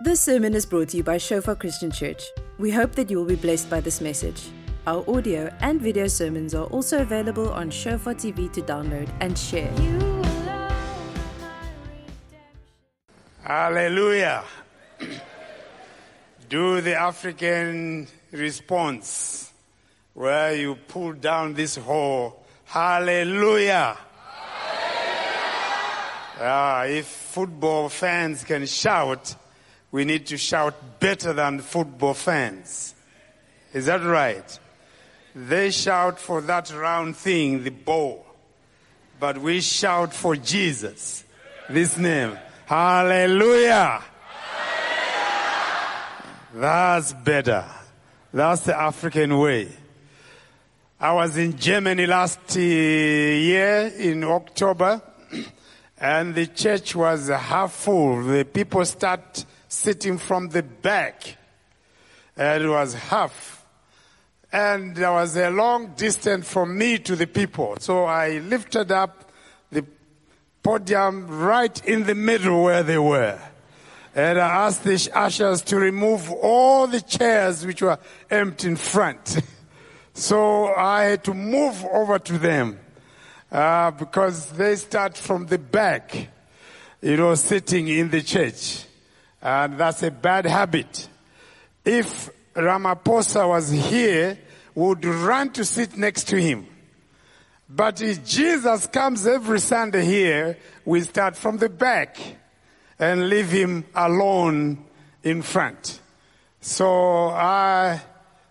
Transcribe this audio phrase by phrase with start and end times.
[0.00, 2.22] This sermon is brought to you by Shofar Christian Church.
[2.56, 4.50] We hope that you will be blessed by this message.
[4.86, 9.72] Our audio and video sermons are also available on Shofar TV to download and share.
[13.42, 14.44] Hallelujah.
[16.48, 19.52] Do the African response
[20.14, 22.46] where you pull down this hole.
[22.66, 23.98] Hallelujah.
[26.40, 29.34] Ah, if football fans can shout,
[29.90, 32.94] we need to shout better than football fans.
[33.72, 34.58] Is that right?
[35.34, 38.26] They shout for that round thing, the ball.
[39.20, 41.24] But we shout for Jesus,
[41.68, 42.38] this name.
[42.66, 44.02] Hallelujah.
[46.54, 47.64] That's better.
[48.32, 49.68] That's the African way.
[51.00, 55.00] I was in Germany last uh, year in October,
[56.00, 58.24] and the church was half full.
[58.24, 61.36] The people start sitting from the back,
[62.36, 63.66] and it was half.
[64.50, 69.30] And there was a long distance from me to the people, so I lifted up
[69.70, 69.84] the
[70.62, 73.38] podium right in the middle where they were.
[74.14, 77.98] And I asked the ushers to remove all the chairs which were
[78.30, 79.40] empty in front.
[80.14, 82.80] so I had to move over to them
[83.52, 86.28] uh, because they start from the back,
[87.02, 88.87] you know, sitting in the church.
[89.40, 91.08] And that's a bad habit.
[91.84, 94.38] If Ramaphosa was here,
[94.74, 96.66] would run to sit next to him.
[97.68, 102.18] But if Jesus comes every Sunday here, we start from the back
[102.98, 104.84] and leave him alone
[105.22, 106.00] in front.
[106.60, 108.00] So I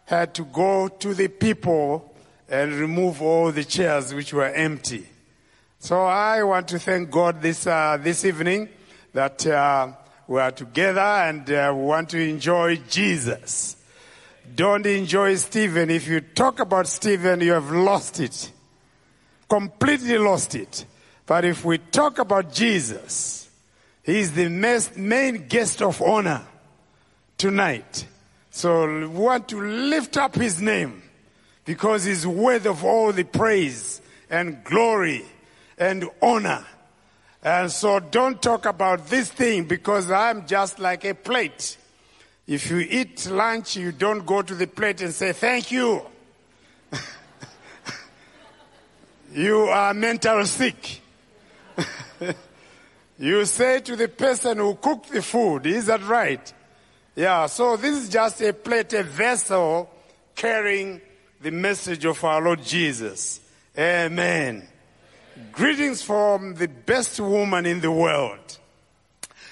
[0.06, 2.14] had to go to the people
[2.50, 5.06] and remove all the chairs which were empty.
[5.80, 8.70] So I want to thank God this uh, this evening
[9.14, 9.92] that uh,
[10.28, 13.78] we are together and uh, we want to enjoy Jesus.
[14.56, 15.90] Don't enjoy Stephen.
[15.90, 18.52] If you talk about Stephen, you have lost it,
[19.50, 20.86] completely lost it.
[21.26, 23.50] But if we talk about Jesus,
[24.04, 24.50] he is the
[24.96, 26.46] main guest of honor
[27.38, 28.06] tonight.
[28.52, 31.04] So we want to lift up his name
[31.66, 35.26] because he's worthy of all the praise and glory
[35.78, 36.66] and honor.
[37.48, 41.78] And so don't talk about this thing because I'm just like a plate.
[42.46, 46.02] If you eat lunch, you don't go to the plate and say, thank you.
[49.34, 51.00] you are mental sick.
[53.18, 56.54] you say to the person who cooked the food, is that right?
[57.16, 59.90] Yeah, so this is just a plate, a vessel
[60.36, 61.00] carrying
[61.40, 63.40] the message of our Lord Jesus.
[63.78, 64.68] Amen.
[65.52, 68.58] Greetings from the best woman in the world,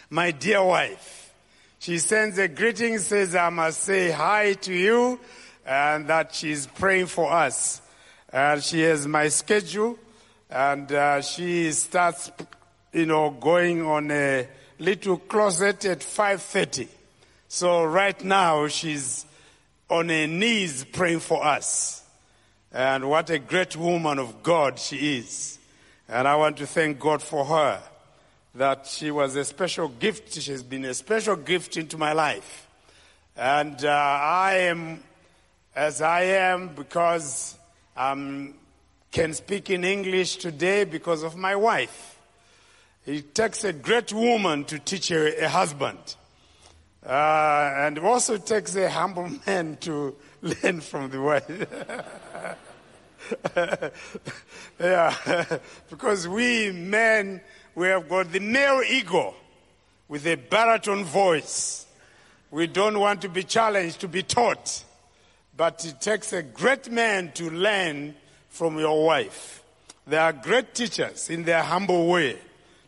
[0.10, 1.32] my dear wife.
[1.78, 5.20] She sends a greeting, says, I must say hi to you,
[5.64, 7.82] and that she's praying for us.
[8.34, 10.00] And she has my schedule,
[10.50, 12.32] and uh, she starts,
[12.92, 14.48] you know, going on a
[14.80, 16.88] little closet at 5.30.
[17.48, 19.26] So right now, she's
[19.88, 22.02] on her knees praying for us.
[22.72, 25.60] And what a great woman of God she is.
[26.08, 27.82] And I want to thank God for her
[28.54, 30.34] that she was a special gift.
[30.40, 32.68] She has been a special gift into my life.
[33.36, 35.04] And uh, I am
[35.76, 37.58] as I am because
[37.98, 38.52] I
[39.12, 42.20] can speak in English today because of my wife.
[43.06, 46.16] It takes a great woman to teach a, a husband.
[47.06, 51.50] Uh, and also takes a humble man to learn from the wife.
[54.80, 55.58] yeah,
[55.90, 57.42] because we men,
[57.74, 59.34] we have got the male ego
[60.08, 61.86] with a baritone voice.
[62.52, 64.84] We don't want to be challenged, to be taught.
[65.58, 68.16] But it takes a great man to learn
[68.50, 69.64] from your wife.
[70.08, 72.38] They are great teachers in their humble way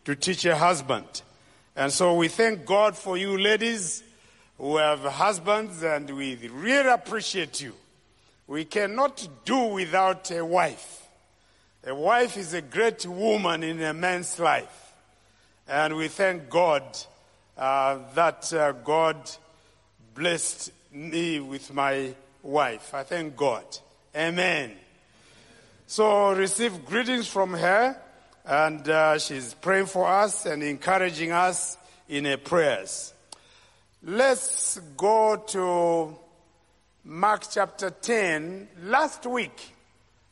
[0.05, 1.21] to teach a husband.
[1.75, 4.03] And so we thank God for you ladies
[4.57, 7.73] who have husbands and we really appreciate you.
[8.47, 11.05] We cannot do without a wife.
[11.85, 14.93] A wife is a great woman in a man's life.
[15.67, 16.83] And we thank God
[17.57, 19.17] uh, that uh, God
[20.15, 22.93] blessed me with my wife.
[22.93, 23.65] I thank God.
[24.15, 24.71] Amen.
[25.85, 27.97] So receive greetings from her,
[28.45, 31.77] and uh, she's praying for us and encouraging us
[32.07, 33.13] in her prayers.
[34.03, 36.17] Let's go to
[37.09, 38.67] Mark chapter 10.
[38.83, 39.73] Last week,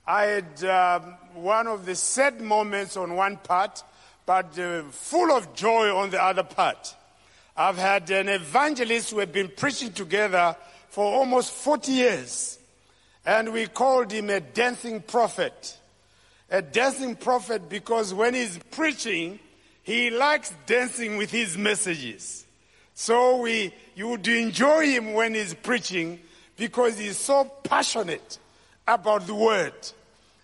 [0.05, 3.81] I had um, one of the sad moments on one part,
[4.25, 6.93] but uh, full of joy on the other part.
[7.55, 10.53] I've had an evangelist who have been preaching together
[10.89, 12.59] for almost 40 years.
[13.25, 15.77] And we called him a dancing prophet.
[16.51, 19.39] A dancing prophet because when he's preaching,
[19.81, 22.45] he likes dancing with his messages.
[22.95, 26.19] So we, you would enjoy him when he's preaching
[26.57, 28.39] because he's so passionate
[28.87, 29.73] about the word.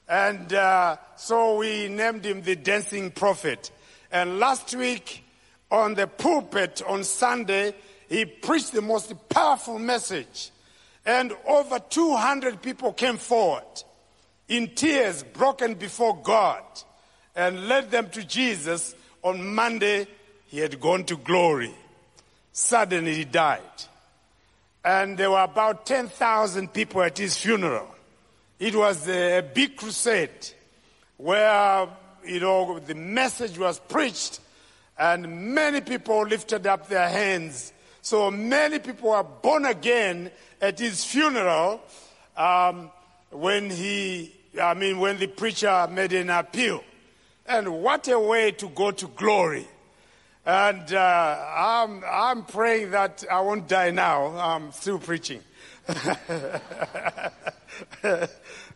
[0.08, 3.72] And uh, so we named him the dancing prophet.
[4.12, 5.24] And last week
[5.70, 7.74] on the pulpit on Sunday,
[8.10, 10.52] he preached the most powerful message.
[11.06, 13.64] And over 200 people came forward
[14.48, 16.62] in tears, broken before God,
[17.36, 18.94] and led them to Jesus.
[19.24, 20.08] On Monday,
[20.48, 21.74] he had gone to glory.
[22.52, 23.62] Suddenly, he died.
[24.84, 27.88] And there were about 10,000 people at his funeral.
[28.60, 30.30] It was a big crusade
[31.18, 31.88] where,
[32.26, 34.40] you know, the message was preached
[34.98, 37.74] and many people lifted up their hands.
[38.02, 41.82] So many people were born again at his funeral
[42.38, 42.92] um,
[43.32, 46.84] when he, I mean, when the preacher made an appeal.
[47.46, 49.68] And what a way to go to glory.
[50.46, 54.36] And uh, I'm, I'm praying that I won't die now.
[54.38, 55.42] I'm still preaching.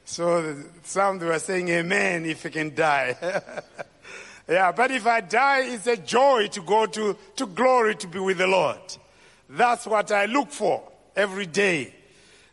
[0.06, 3.16] so some were saying amen if you can die.
[4.48, 8.20] yeah, but if I die, it's a joy to go to, to glory to be
[8.20, 8.80] with the Lord.
[9.50, 10.84] That's what I look for
[11.16, 11.96] every day.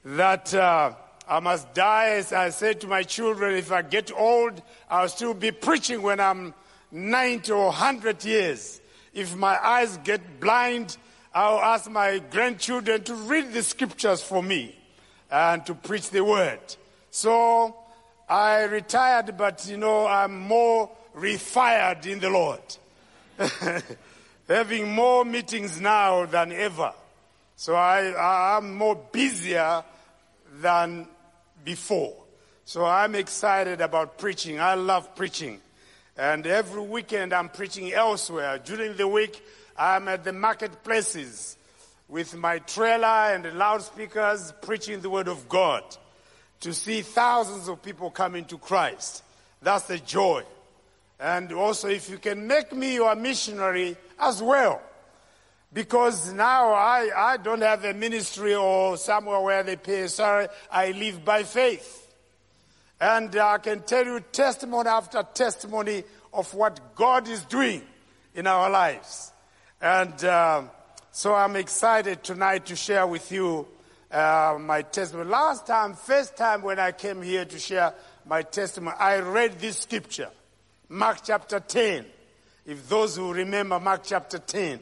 [0.05, 0.94] That uh,
[1.29, 5.35] I must die, as I say to my children, if I get old, I'll still
[5.35, 6.55] be preaching when I'm
[6.91, 8.81] 90 or 100 years.
[9.14, 10.97] If my eyes get blind,
[11.35, 14.75] I'll ask my grandchildren to read the scriptures for me
[15.31, 16.61] and to preach the word.
[17.11, 17.75] So
[18.29, 22.61] I retired, but you know, I'm more refired in the Lord.
[24.49, 26.93] Having more meetings now than ever.
[27.56, 29.82] So I, I'm more busier
[30.61, 31.06] than
[31.65, 32.15] before.
[32.65, 34.61] So I'm excited about preaching.
[34.61, 35.61] I love preaching.
[36.17, 38.59] And every weekend I'm preaching elsewhere.
[38.59, 39.43] During the week,
[39.76, 41.56] I'm at the marketplaces
[42.09, 45.82] with my trailer and loudspeakers preaching the word of God
[46.61, 49.23] to see thousands of people coming to Christ.
[49.62, 50.43] That's the joy.
[51.19, 54.82] And also, if you can make me your missionary as well,
[55.73, 60.49] because now I, I don't have a ministry or somewhere where they pay salary.
[60.70, 62.02] I live by faith.
[63.03, 67.83] And I can tell you testimony after testimony of what God is doing
[68.33, 69.33] in our lives.
[69.81, 70.63] And uh,
[71.11, 73.67] so I'm excited tonight to share with you
[74.09, 75.29] uh, my testimony.
[75.29, 77.93] Last time, first time when I came here to share
[78.25, 80.31] my testimony, I read this scripture,
[80.89, 82.07] Mark chapter 10.
[82.67, 84.79] If those who remember Mark chapter 10,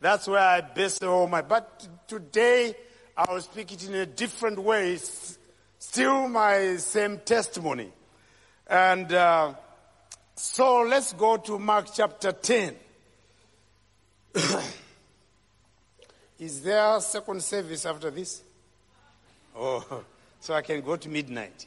[0.00, 1.42] that's where I based all my.
[1.42, 2.74] But today,
[3.14, 4.96] I will speak it in a different way
[5.78, 7.92] still my same testimony.
[8.66, 9.54] And uh,
[10.34, 12.76] so let's go to Mark chapter 10.
[16.38, 18.42] Is there a second service after this?
[19.56, 20.04] Oh,
[20.40, 21.66] so I can go to midnight.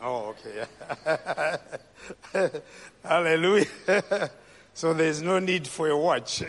[0.00, 0.66] Oh, okay.
[3.02, 3.66] Hallelujah.
[4.74, 6.42] so there's no need for a watch.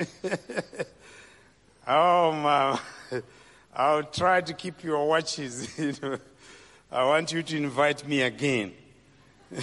[1.88, 2.80] oh, my.
[3.74, 5.78] I'll try to keep your watches.
[5.80, 6.18] You know.
[6.96, 8.72] I want you to invite me again.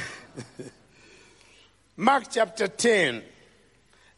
[1.96, 3.22] Mark chapter 10.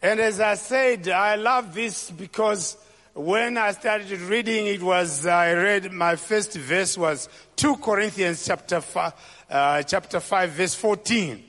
[0.02, 2.76] And as I said, I love this because
[3.14, 8.80] when I started reading, it was, I read, my first verse was 2 Corinthians chapter
[8.80, 9.12] 5,
[9.49, 11.40] uh, chapter 5 verse 14.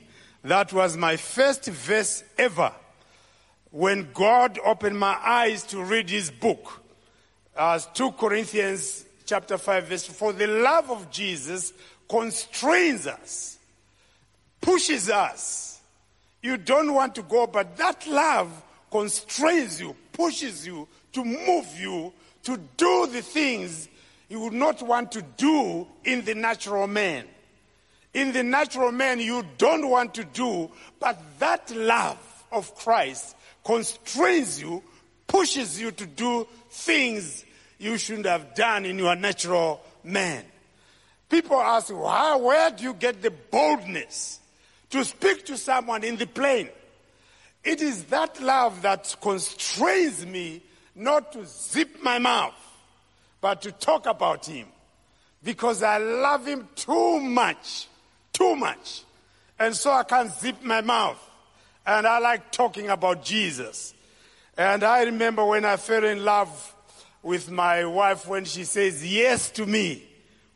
[0.44, 2.70] That was my first verse ever
[3.72, 6.80] when God opened my eyes to read his book.
[7.58, 11.72] As 2 Corinthians chapter 5, verse For the love of Jesus
[12.08, 13.58] constrains us,
[14.60, 15.80] pushes us.
[16.42, 18.50] You don't want to go, but that love
[18.90, 22.12] constrains you, pushes you to move you
[22.44, 23.88] to do the things
[24.28, 27.24] you would not want to do in the natural man.
[28.14, 32.18] In the natural man, you don't want to do, but that love
[32.52, 34.82] of Christ constrains you,
[35.26, 37.44] pushes you to do things
[37.78, 40.44] you shouldn't have done in your natural man.
[41.28, 44.40] People ask, Why, where do you get the boldness
[44.90, 46.68] to speak to someone in the plane?
[47.64, 50.62] It is that love that constrains me
[50.94, 52.54] not to zip my mouth,
[53.40, 54.68] but to talk about him.
[55.42, 57.88] Because I love him too much,
[58.32, 59.02] too much.
[59.58, 61.22] And so I can't zip my mouth.
[61.84, 63.94] And I like talking about Jesus.
[64.56, 66.74] And I remember when I fell in love
[67.26, 70.00] with my wife when she says yes to me.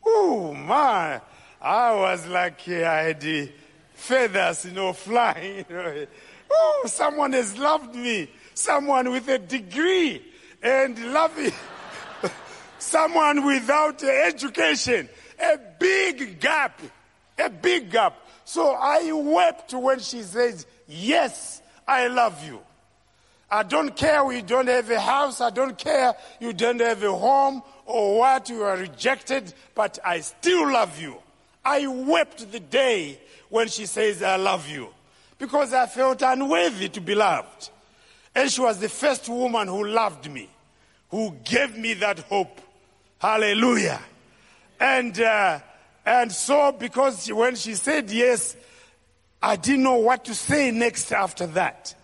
[0.07, 1.21] Oh, man.
[1.61, 3.51] I was like, I had the
[3.93, 5.65] feathers, you know, flying.
[5.69, 6.07] You know.
[6.49, 8.31] Oh, someone has loved me.
[8.55, 10.23] Someone with a degree
[10.63, 11.53] and loving.
[12.79, 15.09] someone without education.
[15.43, 16.81] A big gap.
[17.37, 18.17] A big gap.
[18.45, 22.61] So I wept when she says, Yes, I love you.
[23.51, 25.41] I don't care we don't have a house.
[25.41, 28.49] I don't care you don't have a home or what.
[28.49, 31.17] You are rejected, but I still love you.
[31.65, 34.89] I wept the day when she says, I love you,
[35.39, 37.71] because I felt unworthy to be loved.
[38.35, 40.49] And she was the first woman who loved me,
[41.11, 42.61] who gave me that hope.
[43.19, 44.01] Hallelujah.
[44.79, 45.59] And, uh,
[46.07, 48.57] and so, because when she said yes,
[49.43, 51.95] I didn't know what to say next after that.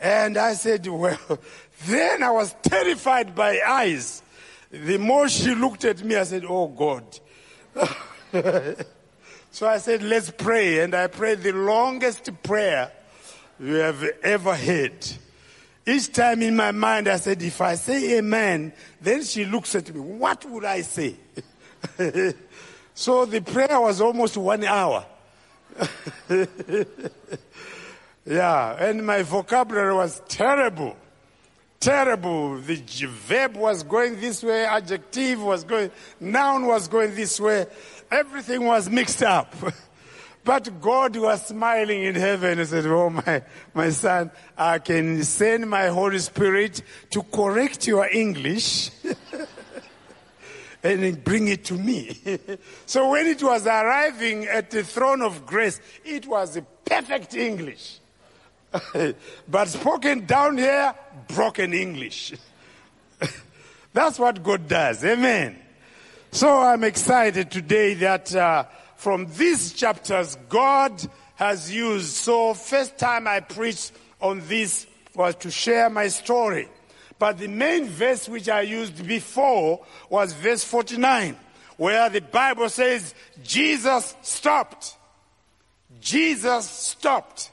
[0.00, 1.18] And I said, well,
[1.86, 4.22] then I was terrified by eyes.
[4.70, 7.18] The more she looked at me, I said, oh God.
[9.50, 10.80] so I said, let's pray.
[10.80, 12.90] And I prayed the longest prayer
[13.58, 15.06] you have ever heard.
[15.86, 19.94] Each time in my mind, I said, if I say amen, then she looks at
[19.94, 20.00] me.
[20.00, 21.14] What would I say?
[22.94, 25.06] so the prayer was almost one hour.
[28.26, 30.96] Yeah, and my vocabulary was terrible.
[31.78, 32.58] Terrible.
[32.58, 37.66] The verb was going this way, adjective was going, noun was going this way.
[38.10, 39.54] Everything was mixed up.
[40.46, 43.42] But God was smiling in heaven and said, Oh, my,
[43.74, 48.90] my son, I can send my Holy Spirit to correct your English
[50.84, 52.38] and bring it to me.
[52.86, 57.98] so when it was arriving at the throne of grace, it was perfect English.
[59.48, 60.94] but spoken down here,
[61.28, 62.34] broken English.
[63.92, 65.04] That's what God does.
[65.04, 65.58] Amen.
[66.32, 68.64] So I'm excited today that uh,
[68.96, 70.92] from these chapters, God
[71.36, 72.14] has used.
[72.14, 76.68] So first time I preached on this was to share my story.
[77.18, 81.36] But the main verse which I used before was verse 49,
[81.78, 84.96] where the Bible says, Jesus stopped.
[86.00, 87.50] Jesus stopped.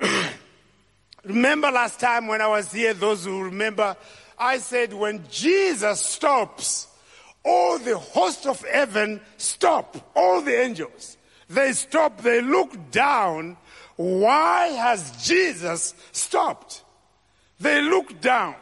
[1.24, 3.96] remember last time when I was here, those who remember,
[4.38, 6.88] I said when Jesus stops,
[7.44, 11.16] all the host of heaven stop, all the angels.
[11.48, 13.56] They stop, they look down.
[13.96, 16.84] Why has Jesus stopped?
[17.58, 18.54] They look down,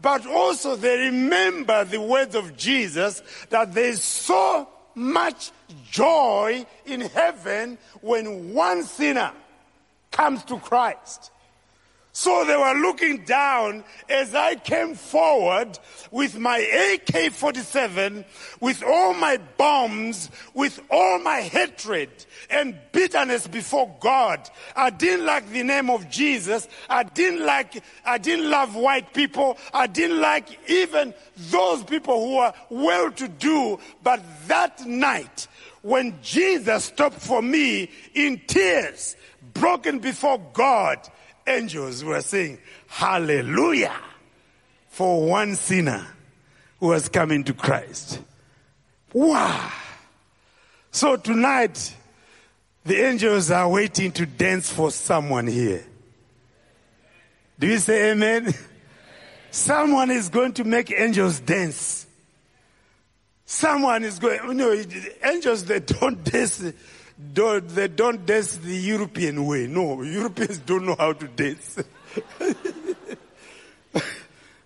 [0.00, 5.50] but also they remember the words of Jesus that there's so much
[5.90, 9.32] joy in heaven when one sinner
[10.16, 11.30] comes to Christ.
[12.12, 15.78] So they were looking down as I came forward
[16.10, 18.24] with my AK 47,
[18.58, 22.08] with all my bombs, with all my hatred
[22.48, 24.48] and bitterness before God.
[24.74, 26.66] I didn't like the name of Jesus.
[26.88, 29.58] I didn't like, I didn't love white people.
[29.74, 33.78] I didn't like even those people who are well to do.
[34.02, 35.48] But that night,
[35.82, 39.16] when Jesus stopped for me in tears,
[39.56, 40.98] broken before God,
[41.46, 43.96] angels were saying, Hallelujah
[44.88, 46.06] for one sinner
[46.80, 48.20] who has come into Christ.
[49.12, 49.70] Wow.
[50.90, 51.94] So tonight,
[52.84, 55.84] the angels are waiting to dance for someone here.
[57.58, 58.54] Do you say amen?
[59.50, 62.06] Someone is going to make angels dance.
[63.44, 64.82] Someone is going, you know,
[65.24, 66.62] angels, they don't dance
[67.32, 69.66] don't, they don't dance the European way.
[69.66, 71.78] No, Europeans don't know how to dance.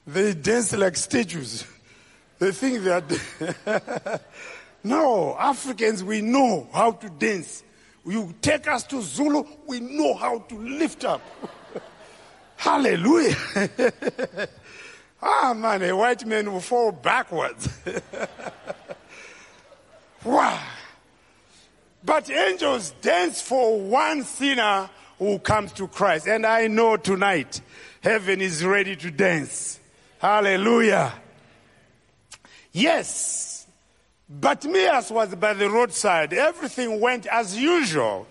[0.06, 1.64] they dance like statues.
[2.38, 4.22] They think that.
[4.84, 7.62] no, Africans, we know how to dance.
[8.04, 11.20] You take us to Zulu, we know how to lift up.
[12.56, 13.36] Hallelujah.
[15.22, 17.68] ah, man, a white man will fall backwards.
[20.24, 20.60] wow.
[22.04, 24.88] But angels dance for one sinner
[25.18, 26.26] who comes to Christ.
[26.26, 27.60] And I know tonight
[28.00, 29.78] heaven is ready to dance.
[30.18, 31.12] Hallelujah.
[32.72, 33.66] Yes.
[34.28, 36.32] Bartimaeus was by the roadside.
[36.32, 38.26] Everything went as usual.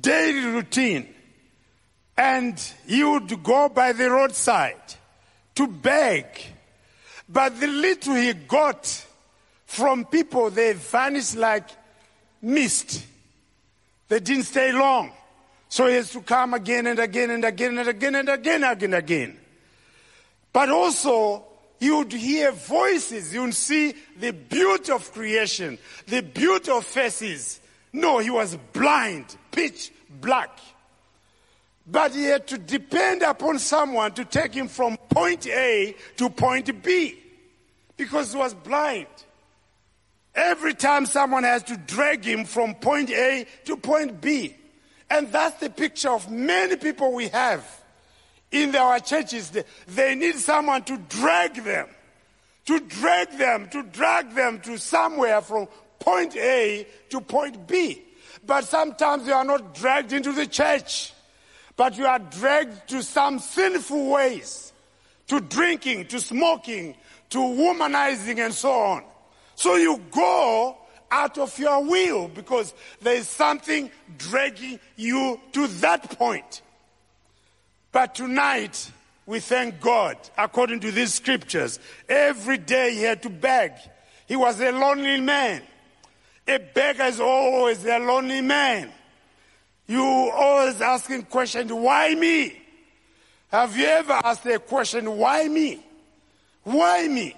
[0.00, 1.08] Daily routine.
[2.16, 4.80] And he would go by the roadside
[5.56, 6.26] to beg.
[7.28, 9.06] But the little he got
[9.66, 11.68] from people, they vanished like
[12.42, 13.06] mist.
[14.08, 15.12] They didn't stay long.
[15.68, 18.72] So he has to come again and again and again and again and again and
[18.72, 19.38] again and again.
[20.52, 21.46] But also,
[21.78, 23.32] you would hear voices.
[23.32, 27.60] You would see the beauty of creation, the beauty of faces.
[27.92, 30.58] No, he was blind, pitch black.
[31.86, 36.82] But he had to depend upon someone to take him from point A to point
[36.82, 37.18] B
[37.96, 39.06] because he was blind.
[40.34, 44.56] Every time someone has to drag him from point A to point B.
[45.10, 47.66] And that's the picture of many people we have
[48.50, 49.52] in our churches.
[49.88, 51.86] They need someone to drag them,
[52.64, 58.02] to drag them, to drag them to somewhere from point A to point B.
[58.46, 61.12] But sometimes you are not dragged into the church,
[61.76, 64.72] but you are dragged to some sinful ways,
[65.28, 66.96] to drinking, to smoking,
[67.30, 69.04] to womanizing, and so on.
[69.54, 70.76] So you go
[71.10, 76.62] out of your will because there is something dragging you to that point.
[77.92, 78.90] But tonight,
[79.26, 81.78] we thank God, according to these scriptures.
[82.08, 83.72] Every day he had to beg.
[84.26, 85.62] He was a lonely man.
[86.48, 88.90] A beggar is always a lonely man.
[89.86, 92.60] You always asking questions, why me?
[93.50, 95.84] Have you ever asked a question, why me?
[96.64, 97.36] Why me?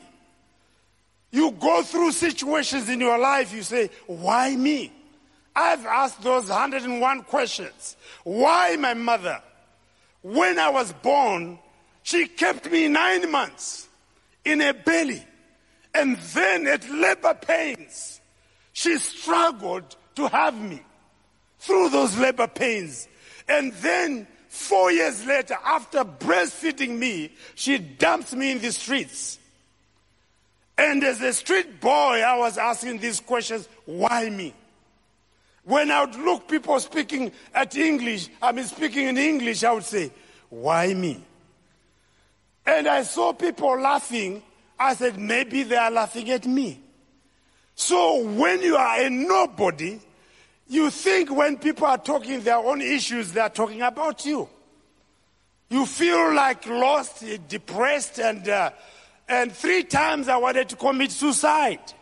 [1.35, 4.93] You go through situations in your life, you say, why me?
[5.57, 7.97] I've asked those 101 questions.
[8.23, 9.43] Why my mother?
[10.23, 11.59] When I was born,
[12.05, 13.89] she kept me nine months
[14.45, 15.27] in a belly.
[15.93, 18.21] And then at labor pains,
[18.73, 20.83] she struggled to have me
[21.59, 23.09] through those labor pains.
[23.49, 29.41] And then four years later, after breastfeeding me, she dumped me in the streets.
[30.77, 34.55] And as a street boy, I was asking these questions why me?
[35.65, 39.85] When I would look people speaking at English, I mean speaking in English, I would
[39.85, 40.11] say,
[40.51, 41.25] why me?
[42.67, 44.43] And I saw people laughing.
[44.79, 46.81] I said, maybe they are laughing at me.
[47.75, 50.01] So when you are a nobody,
[50.69, 54.49] you think when people are talking their own issues, they are talking about you.
[55.71, 58.71] You feel like lost, depressed, and uh,
[59.29, 61.93] and three times I wanted to commit suicide.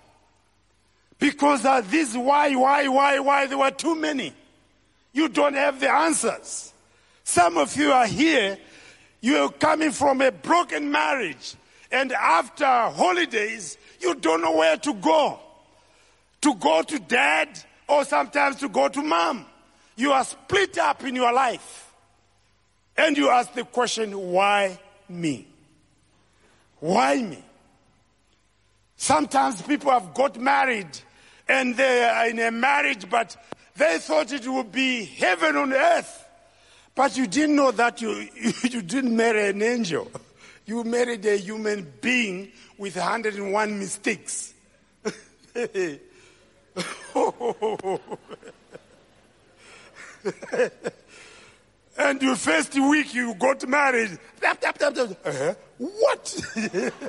[1.18, 4.32] Because uh, this why, why, why, why, there were too many.
[5.12, 6.72] You don't have the answers.
[7.22, 8.58] Some of you are here,
[9.20, 11.54] you're coming from a broken marriage,
[11.92, 15.38] and after holidays, you don't know where to go.
[16.40, 17.48] To go to dad,
[17.86, 19.46] or sometimes to go to mom.
[19.94, 21.94] You are split up in your life.
[22.96, 25.46] And you ask the question, why me?
[26.82, 27.38] Why me?
[28.96, 30.88] Sometimes people have got married
[31.48, 33.36] and they are in a marriage, but
[33.76, 36.28] they thought it would be heaven on earth.
[36.96, 38.28] But you didn't know that you,
[38.64, 40.10] you didn't marry an angel.
[40.66, 44.52] You married a human being with 101 mistakes.
[52.02, 54.18] and your first week you got married.
[55.24, 55.54] Uh-huh.
[55.78, 56.44] What?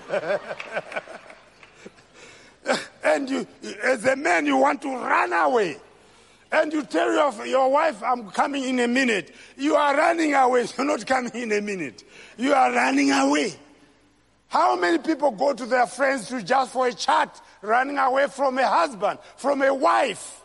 [3.03, 3.45] and you,
[3.83, 5.77] as a man, you want to run away.
[6.51, 9.33] And you tell your, your wife, I'm coming in a minute.
[9.57, 10.67] You are running away.
[10.77, 12.03] You're not coming in a minute.
[12.37, 13.53] You are running away.
[14.47, 18.59] How many people go to their friends to just for a chat, running away from
[18.59, 20.42] a husband, from a wife?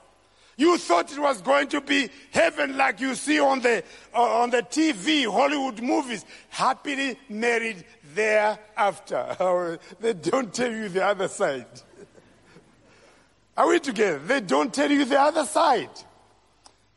[0.58, 4.50] You thought it was going to be heaven like you see on the, uh, on
[4.50, 6.24] the TV, Hollywood movies.
[6.48, 9.78] Happily married thereafter.
[10.00, 11.66] they don't tell you the other side.
[13.56, 14.18] Are we together?
[14.18, 15.90] They don't tell you the other side.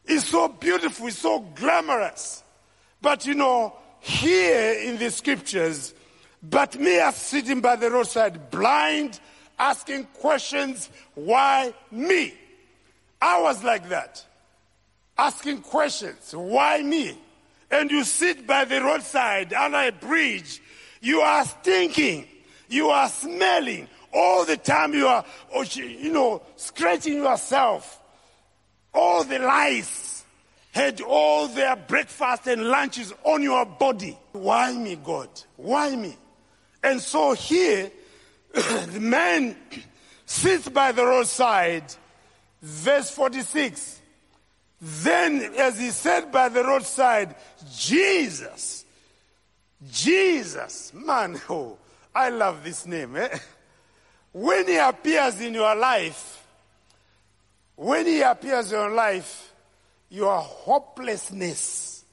[0.06, 2.44] It's so beautiful, it's so glamorous.
[3.00, 5.94] But you know, here in the scriptures,
[6.42, 9.20] but me as sitting by the roadside, blind,
[9.60, 12.34] asking questions, why me?
[13.22, 14.26] I was like that,
[15.18, 16.34] asking questions.
[16.36, 17.18] Why me?
[17.70, 20.62] And you sit by the roadside under a bridge,
[21.00, 22.28] you are stinking,
[22.68, 23.88] you are smelling.
[24.14, 28.02] All the time you are, oh, you know, scratching yourself.
[28.94, 30.26] All the lice
[30.72, 34.18] had all their breakfast and lunches on your body.
[34.34, 35.30] Why me, God?
[35.56, 36.18] Why me?
[36.84, 37.90] And so here,
[38.54, 39.56] the man
[40.26, 41.86] sits by the roadside
[42.62, 44.00] Verse 46.
[44.82, 47.36] Then, as he said by the roadside,
[47.72, 48.84] Jesus,
[49.92, 51.78] Jesus, man, oh,
[52.14, 53.16] I love this name.
[53.16, 53.38] Eh?
[54.34, 56.46] When he appears in your life,
[57.76, 59.54] when he appears in your life,
[60.10, 62.04] your hopelessness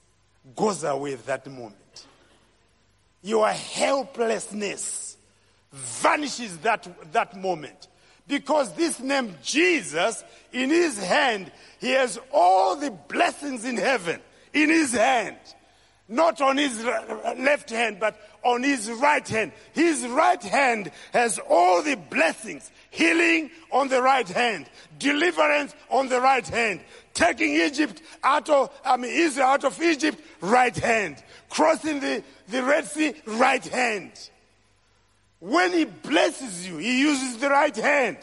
[0.55, 1.75] goes away that moment.
[3.23, 5.17] Your helplessness
[5.73, 7.89] vanishes that, that moment.
[8.29, 14.21] Because this name Jesus, in his hand, he has all the blessings in heaven
[14.53, 15.37] in his hand.
[16.11, 19.53] Not on his left hand, but on his right hand.
[19.75, 22.71] His right hand has all the blessings.
[22.91, 24.71] Healing on the right hand.
[24.99, 26.81] Deliverance on the right hand.
[27.13, 31.23] Taking Egypt out of, I mean, Israel out of Egypt, right hand.
[31.51, 34.13] Crossing the, the Red Sea, right hand.
[35.41, 38.19] When he blesses you, he uses the right hand.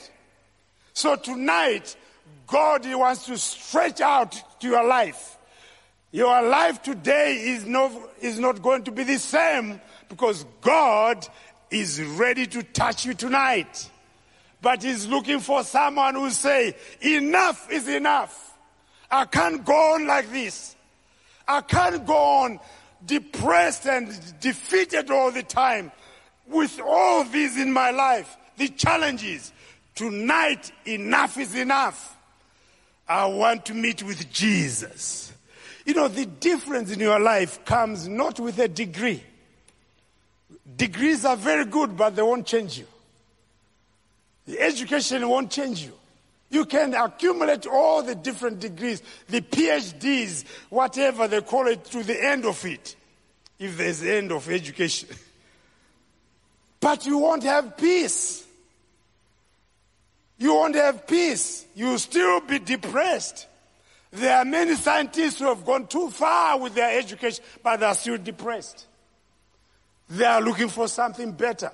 [0.94, 1.96] So tonight,
[2.48, 5.38] God he wants to stretch out to your life.
[6.12, 11.28] Your life today is not, is not going to be the same because God
[11.70, 13.90] is ready to touch you tonight.
[14.62, 18.54] But he's looking for someone who say, enough is enough.
[19.12, 20.76] I can't go on like this.
[21.48, 22.60] I can't go on
[23.06, 25.92] depressed and defeated all the time
[26.48, 29.52] with all these in my life, the challenges.
[29.96, 32.18] Tonight, enough is enough.
[33.08, 35.32] I want to meet with Jesus.
[35.86, 39.24] You know, the difference in your life comes not with a degree.
[40.76, 42.88] Degrees are very good, but they won't change you.
[44.48, 45.94] The education won't change you.
[46.50, 52.24] You can accumulate all the different degrees, the PhDs, whatever they call it, to the
[52.24, 52.96] end of it,
[53.60, 55.10] if there's the end of education.
[56.86, 58.46] But you won't have peace.
[60.38, 61.66] You won't have peace.
[61.74, 63.48] You'll still be depressed.
[64.12, 67.96] There are many scientists who have gone too far with their education, but they are
[67.96, 68.86] still depressed.
[70.12, 71.72] They are looking for something better.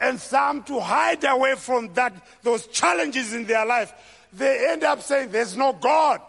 [0.00, 3.92] And some to hide away from that, those challenges in their life,
[4.32, 6.20] they end up saying there's no God.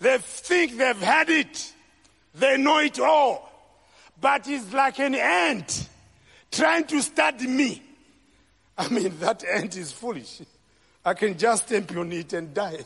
[0.00, 1.70] They think they've had it.
[2.34, 3.52] They know it all.
[4.18, 5.90] But it's like an ant
[6.50, 7.82] trying to study me.
[8.78, 10.42] I mean, that ant is foolish.
[11.04, 12.84] I can just stamp on it and die.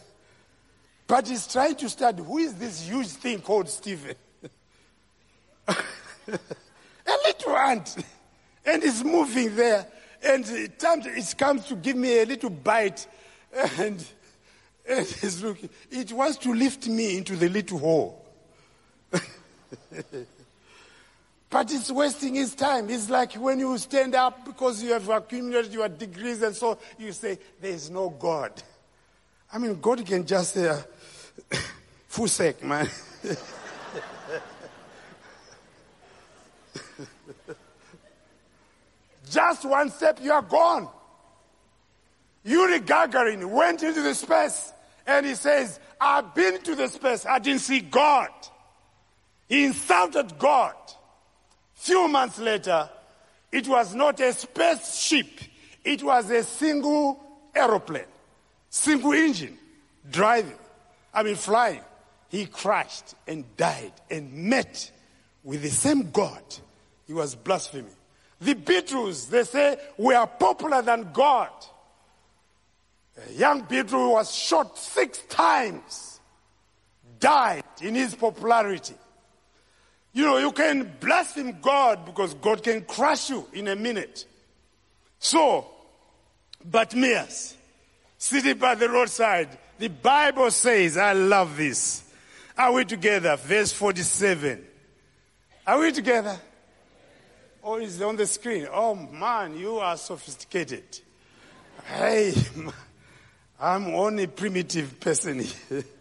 [1.06, 4.14] But he's trying to study who is this huge thing called Stephen?
[5.68, 5.74] a
[7.24, 7.96] little ant.
[8.64, 9.86] And it's moving there.
[10.22, 10.84] And it
[11.38, 13.06] comes to give me a little bite.
[13.52, 14.04] And,
[14.88, 15.70] and it's looking.
[15.90, 18.24] It wants to lift me into the little hole.
[21.50, 22.88] But it's wasting his time.
[22.88, 27.10] It's like when you stand up because you have accumulated your degrees and so you
[27.10, 28.52] say, there is no God.
[29.52, 30.80] I mean, God can just say, uh,
[32.06, 32.88] full sake, man.
[39.28, 40.88] just one step, you are gone.
[42.44, 44.72] Yuri Gagarin went into the space
[45.04, 47.26] and he says, I've been to the space.
[47.26, 48.30] I didn't see God.
[49.48, 50.74] He insulted God.
[51.80, 52.90] Few months later,
[53.50, 55.40] it was not a spaceship.
[55.82, 57.18] It was a single
[57.54, 58.04] aeroplane,
[58.68, 59.56] single engine,
[60.10, 60.58] driving,
[61.14, 61.80] I mean flying.
[62.28, 64.92] He crashed and died and met
[65.42, 66.42] with the same God.
[67.06, 67.96] He was blaspheming.
[68.42, 71.48] The Beatles, they say, were popular than God.
[73.26, 76.20] A young Beatle was shot six times,
[77.18, 78.96] died in his popularity.
[80.12, 84.26] You know, you can blaspheme God because God can crush you in a minute.
[85.18, 85.66] So,
[86.64, 87.56] but Bartimaeus,
[88.18, 92.02] sitting by the roadside, the Bible says, I love this.
[92.58, 93.36] Are we together?
[93.36, 94.66] Verse 47.
[95.66, 96.38] Are we together?
[97.62, 98.66] Oh, or is it on the screen?
[98.72, 101.00] Oh man, you are sophisticated.
[101.84, 102.32] Hey,
[103.60, 105.84] I'm only primitive person here.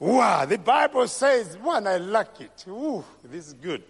[0.00, 2.64] Wow, the Bible says, one, I like it.
[2.66, 3.82] Ooh, this is good.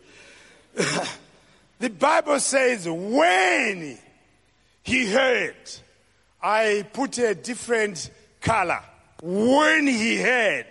[1.78, 3.96] the Bible says, when
[4.82, 5.54] he heard,
[6.42, 8.80] I put a different color.
[9.22, 10.66] When he heard,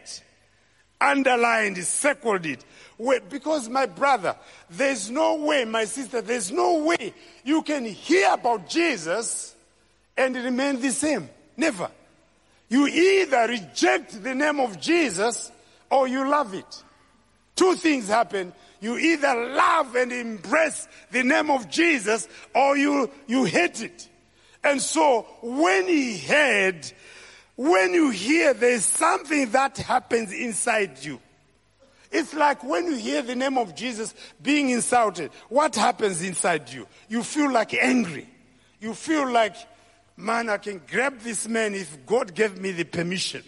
[1.00, 2.66] underlined, circled it.
[3.30, 4.36] Because my brother,
[4.70, 7.14] there's no way, my sister, there's no way
[7.46, 9.56] you can hear about Jesus
[10.18, 11.30] and remain the same.
[11.56, 11.90] Never.
[12.70, 15.52] You either reject the name of Jesus
[15.90, 16.84] or you love it.
[17.56, 18.54] Two things happen.
[18.80, 24.08] You either love and embrace the name of Jesus or you, you hate it.
[24.64, 26.90] And so when he heard,
[27.56, 31.20] when you hear there's something that happens inside you.
[32.12, 36.88] It's like when you hear the name of Jesus being insulted, what happens inside you?
[37.08, 38.28] You feel like angry.
[38.80, 39.56] You feel like
[40.20, 43.44] man, I can grab this man if God gave me the permission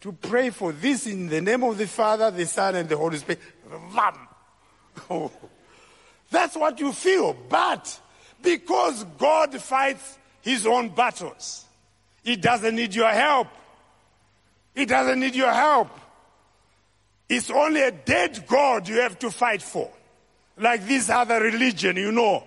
[0.00, 3.18] to pray for this in the name of the Father, the Son, and the Holy
[3.18, 3.40] Spirit.
[5.08, 5.30] Oh,
[6.28, 7.32] that's what you feel.
[7.48, 8.00] But
[8.42, 11.64] because God fights his own battles,
[12.24, 13.46] he doesn't need your help.
[14.74, 15.88] He doesn't need your help.
[17.28, 19.88] It's only a dead God you have to fight for.
[20.56, 22.42] Like this other religion, you know,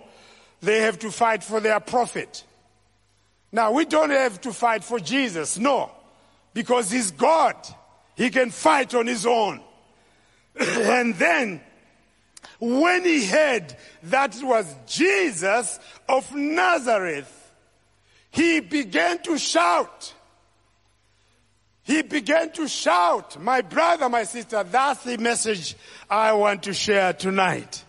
[0.60, 2.44] they have to fight for their prophet.
[3.52, 5.90] Now, we don't have to fight for Jesus, no,
[6.54, 7.54] because he's God.
[8.16, 9.60] He can fight on his own.
[10.58, 11.60] and then,
[12.58, 17.52] when he heard that it was Jesus of Nazareth,
[18.30, 20.14] he began to shout.
[21.84, 25.76] He began to shout, My brother, my sister, that's the message
[26.08, 27.84] I want to share tonight.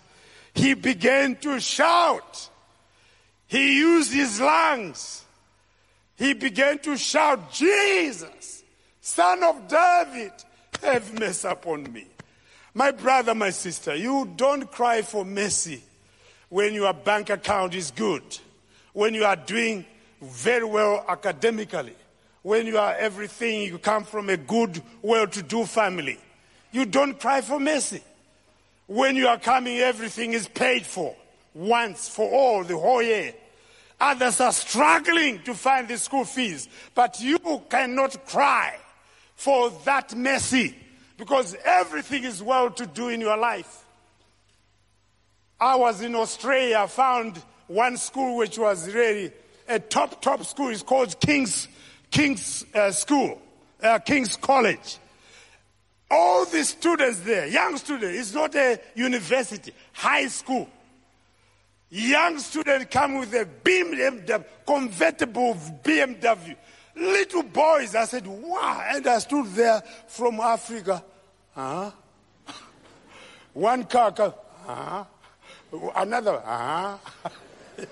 [0.54, 2.50] He began to shout.
[3.48, 5.23] He used his lungs.
[6.16, 8.64] He began to shout, Jesus,
[9.02, 10.32] son of David,
[10.82, 12.08] have mercy upon me.
[12.74, 15.84] My brother, my sister, you don't cry for mercy
[16.50, 18.24] when your bank account is good,
[18.94, 19.86] when you are doing
[20.22, 21.96] very well academically,
[22.44, 26.20] when you are everything, you come from a good, well to do family.
[26.72, 28.04] You don't cry for mercy.
[28.88, 31.16] When you are coming, everything is paid for
[31.54, 33.34] once for all the whole year.
[34.04, 37.40] Others are struggling to find the school fees, but you
[37.70, 38.76] cannot cry
[39.34, 40.76] for that mercy
[41.18, 43.86] because everything is well to do in your life.
[45.58, 49.32] I was in Australia, found one school which was really
[49.70, 50.68] a top, top school.
[50.68, 51.70] It's called King's,
[52.12, 53.42] King's uh, School,
[53.82, 54.98] uh, King's College.
[56.12, 60.68] All the students there, young students, it's not a university, high school.
[61.96, 65.54] Young students come with a BMW, convertible
[65.84, 66.56] BMW.
[66.96, 68.84] Little boys, I said, wow.
[68.88, 71.04] And I stood there from Africa.
[71.54, 71.92] Huh?
[73.54, 74.34] One car, car
[74.66, 75.04] huh?
[75.96, 76.98] Another, huh?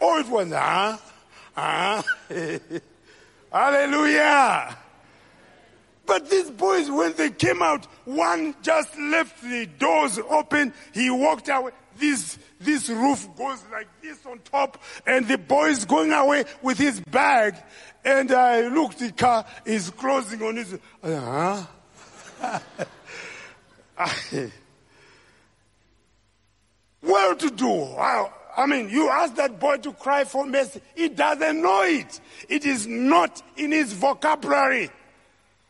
[0.00, 0.98] Oh, it was, huh?
[1.54, 2.02] Huh?
[3.52, 4.76] Hallelujah.
[6.04, 10.74] But these boys, when they came out, one just left the doors open.
[10.92, 11.70] He walked away.
[11.98, 16.78] This, this roof goes like this on top and the boy is going away with
[16.78, 17.54] his bag.
[18.04, 21.66] And I looked, the car is closing on his, uh
[22.40, 22.58] huh?
[27.02, 27.66] well to do.
[27.66, 28.32] Wow.
[28.56, 30.80] I mean, you ask that boy to cry for mercy.
[30.94, 32.20] He doesn't know it.
[32.48, 34.90] It is not in his vocabulary.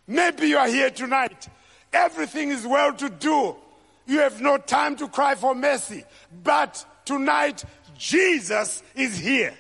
[0.06, 1.48] Maybe you are here tonight.
[1.92, 3.56] Everything is well to do.
[4.06, 6.04] You have no time to cry for mercy.
[6.42, 7.64] But tonight,
[7.96, 9.54] Jesus is here.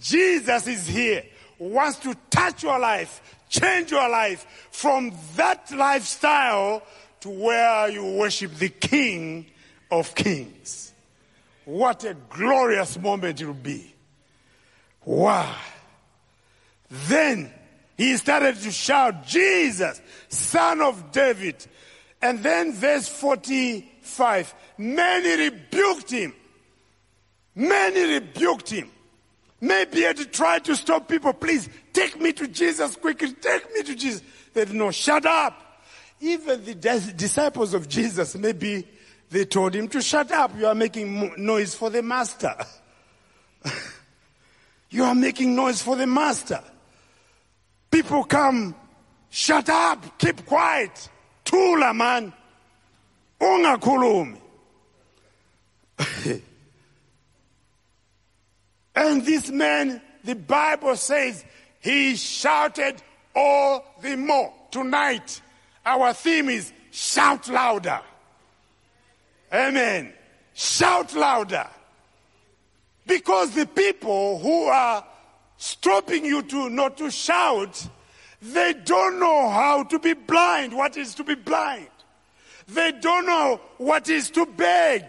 [0.00, 1.24] Jesus is here.
[1.58, 6.82] Wants to touch your life, change your life from that lifestyle
[7.20, 9.46] to where you worship the King
[9.90, 10.92] of Kings.
[11.64, 13.94] What a glorious moment it will be.
[15.04, 15.54] Wow.
[16.90, 17.52] Then
[17.96, 21.66] he started to shout, Jesus, son of David.
[22.22, 26.34] And then verse 45, many rebuked him.
[27.54, 28.90] Many rebuked him.
[29.60, 31.32] Maybe he had to to stop people.
[31.32, 33.32] Please take me to Jesus quickly.
[33.32, 34.22] Take me to Jesus.
[34.54, 35.84] They said, no, shut up.
[36.20, 38.86] Even the disciples of Jesus, maybe
[39.30, 40.56] they told him to shut up.
[40.58, 42.54] You are making noise for the master.
[44.90, 46.62] you are making noise for the master.
[47.90, 48.74] People come,
[49.30, 51.08] shut up, keep quiet.
[51.50, 52.32] Tula man.
[53.40, 54.38] Ungakhulumi.
[58.94, 61.44] and this man, the Bible says,
[61.80, 63.02] he shouted
[63.34, 64.52] all the more.
[64.70, 65.42] Tonight,
[65.84, 68.00] our theme is shout louder.
[69.52, 70.12] Amen.
[70.54, 71.66] Shout louder.
[73.08, 75.04] Because the people who are
[75.56, 77.88] stopping you to not to shout,
[78.42, 80.74] they don't know how to be blind.
[80.74, 81.88] What is to be blind?
[82.68, 85.04] They don't know what is to beg.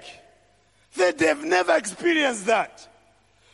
[0.96, 2.88] They, they've never experienced that.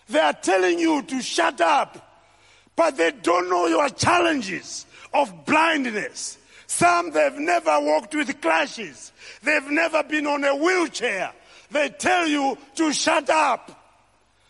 [0.10, 2.26] They are telling you to shut up,
[2.76, 6.38] but they don't know your challenges of blindness.
[6.66, 9.12] Some they've never walked with clashes.
[9.44, 11.34] They've never been on a wheelchair.
[11.70, 13.72] They tell you to shut up.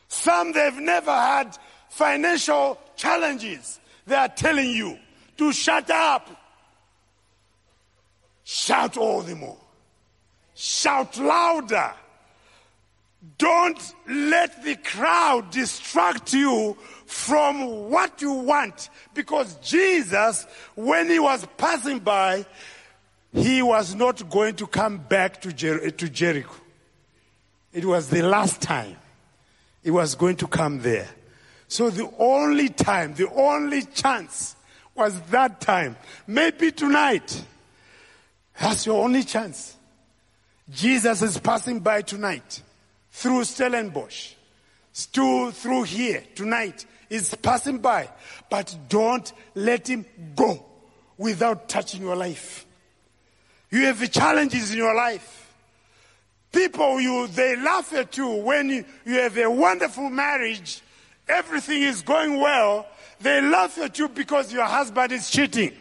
[0.07, 1.57] Some they've never had
[1.89, 3.79] financial challenges.
[4.05, 4.97] They are telling you
[5.37, 6.29] to shut up.
[8.43, 9.57] Shout all the more.
[10.55, 11.93] Shout louder.
[13.37, 18.89] Don't let the crowd distract you from what you want.
[19.13, 20.45] Because Jesus,
[20.75, 22.45] when he was passing by,
[23.33, 26.55] he was not going to come back to, Jer- to Jericho.
[27.73, 28.95] It was the last time
[29.83, 31.07] he was going to come there.
[31.67, 34.55] So the only time, the only chance
[34.97, 35.95] was that time.
[36.25, 37.43] Maybe tonight.
[38.59, 39.75] That's your only chance.
[40.69, 42.61] Jesus is passing by tonight
[43.11, 44.33] through Stellenbosch.
[44.91, 46.85] Still through here tonight.
[47.07, 48.09] He's passing by.
[48.49, 50.05] But don't let him
[50.35, 50.65] go
[51.17, 52.65] without touching your life.
[53.69, 55.53] You have challenges in your life.
[56.51, 60.81] People, you, they laugh at you when you, you have a wonderful marriage.
[61.27, 62.87] Everything is going well.
[63.19, 65.73] They laugh at you because your husband is cheating.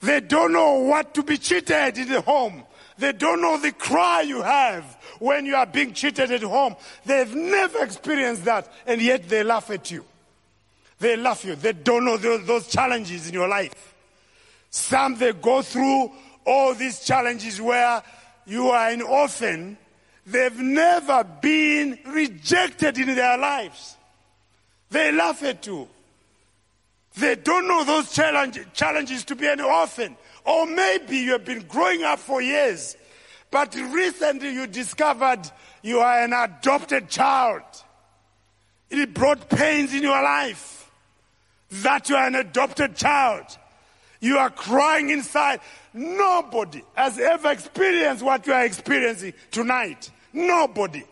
[0.00, 2.64] They don't know what to be cheated in the home.
[2.98, 4.84] They don't know the cry you have
[5.18, 6.76] when you are being cheated at home.
[7.04, 10.04] They've never experienced that, and yet they laugh at you.
[10.98, 11.56] They laugh you.
[11.56, 13.94] They don't know those, those challenges in your life.
[14.70, 16.12] Some they go through
[16.44, 18.02] all these challenges where
[18.46, 19.78] you are an orphan.
[20.26, 23.96] They've never been rejected in their lives.
[24.90, 25.88] They laugh at you.
[27.16, 30.16] They don't know those challenge, challenges to be an orphan.
[30.44, 32.96] Or maybe you have been growing up for years,
[33.50, 35.40] but recently you discovered
[35.82, 37.62] you are an adopted child.
[38.90, 40.90] It brought pains in your life
[41.70, 43.44] that you are an adopted child.
[44.20, 45.60] You are crying inside.
[45.92, 50.10] Nobody has ever experienced what you are experiencing tonight.
[50.32, 51.04] Nobody.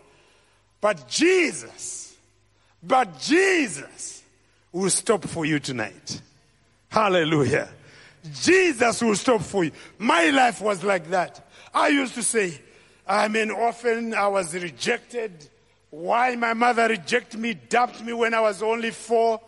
[0.80, 2.16] But Jesus,
[2.82, 4.11] but Jesus
[4.72, 6.20] will stop for you tonight.
[6.88, 7.68] Hallelujah.
[8.32, 9.72] Jesus will stop for you.
[9.98, 11.46] My life was like that.
[11.74, 12.60] I used to say,
[13.06, 14.14] I'm an orphan.
[14.14, 15.48] I was rejected.
[15.90, 19.40] Why my mother rejected me, dumped me when I was only four.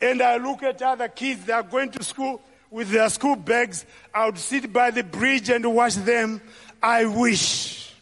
[0.00, 3.86] And I look at other kids, they are going to school with their school bags.
[4.12, 6.40] I would sit by the bridge and watch them.
[6.82, 7.92] I wish,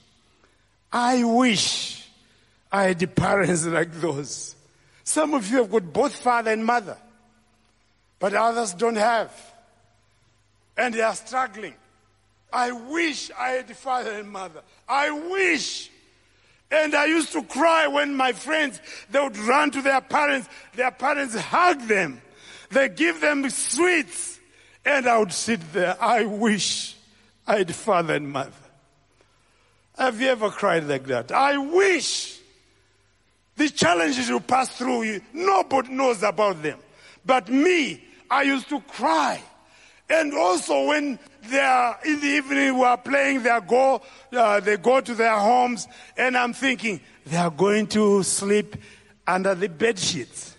[0.93, 2.07] I wish
[2.71, 4.56] I had parents like those.
[5.07, 6.99] Some of you have got both father and mother,
[8.19, 9.33] but others don't have
[10.77, 11.75] and they are struggling.
[12.53, 14.63] I wish I had a father and mother.
[14.89, 15.91] I wish.
[16.71, 20.49] And I used to cry when my friends, they would run to their parents.
[20.75, 22.21] Their parents hug them.
[22.71, 24.39] They give them sweets.
[24.85, 25.97] And I would sit there.
[26.01, 26.97] I wish
[27.47, 28.53] I had father and mother.
[29.99, 31.33] Have you ever cried like that?
[31.33, 32.36] I wish.
[33.57, 36.79] The challenges you pass through, nobody knows about them.
[37.25, 39.43] But me, I used to cry.
[40.09, 44.77] And also when they are in the evening, we are playing, they go, uh, they
[44.77, 48.77] go to their homes, and I'm thinking they are going to sleep
[49.27, 50.57] under the bed sheets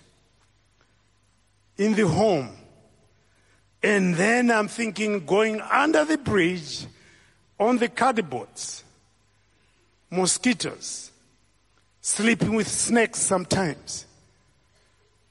[1.77, 2.49] in the home.
[3.83, 6.85] And then I'm thinking going under the bridge
[7.59, 8.83] on the cardboards,
[10.09, 11.11] mosquitoes,
[12.07, 14.05] sleeping with snakes sometimes.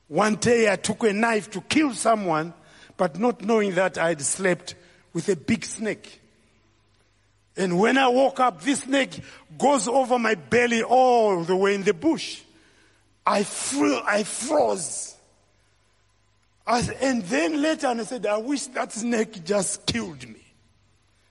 [0.08, 2.52] One day I took a knife to kill someone
[2.98, 4.74] but not knowing that I had slept
[5.14, 6.20] with a big snake.
[7.56, 9.18] And when I woke up, this snake
[9.56, 12.42] goes over my belly all the way in the bush.
[13.26, 15.16] I, fro- I froze.
[16.66, 20.44] I, and then later I said, I wish that snake just killed me.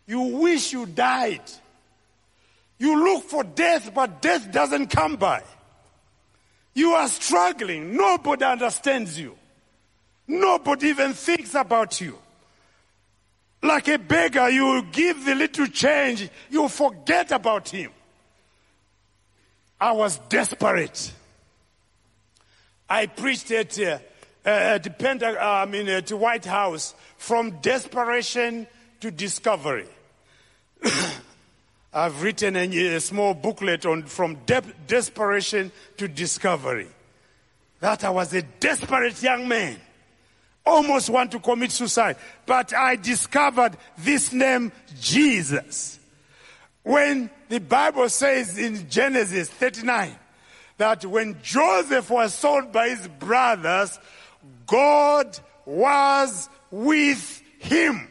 [0.08, 1.44] You wish you died.
[2.78, 5.44] You look for death, but death doesn't come by.
[6.74, 7.96] You are struggling.
[7.96, 9.38] Nobody understands you.
[10.28, 12.18] Nobody even thinks about you.
[13.62, 17.92] Like a beggar, you give the little change, you forget about him.
[19.80, 21.12] I was desperate.
[22.90, 23.98] I preached at, uh,
[24.44, 28.68] at the Pentagon, uh, I mean, at the White House from desperation
[29.02, 29.88] to discovery.
[31.96, 36.90] I've written a, small booklet on from de- desperation to discovery.
[37.80, 39.80] That I was a desperate young man
[40.66, 42.18] almost want to commit suicide.
[42.46, 46.00] But I discovered this name, Jesus.
[46.84, 50.16] When the Bible says in Genesis 39
[50.78, 54.00] that when Joseph was sold by his brothers,
[54.66, 58.10] God was with him.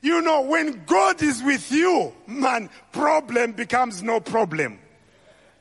[0.00, 4.78] You know, when God is with you, man, problem becomes no problem.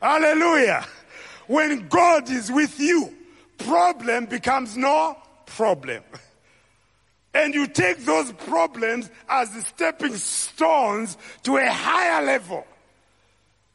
[0.02, 0.86] Hallelujah.
[1.48, 3.16] When God is with you,
[3.58, 6.04] problem becomes no problem.
[7.34, 12.66] And you take those problems as stepping stones to a higher level.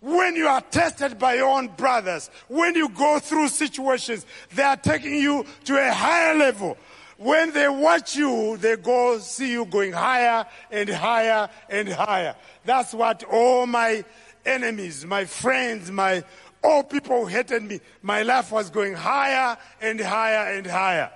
[0.00, 4.76] When you are tested by your own brothers, when you go through situations, they are
[4.76, 6.76] taking you to a higher level.
[7.22, 12.34] When they watch you, they go see you going higher and higher and higher.
[12.64, 14.04] That's what all my
[14.44, 16.24] enemies, my friends, my
[16.64, 21.12] all people who hated me, my life was going higher and higher and higher.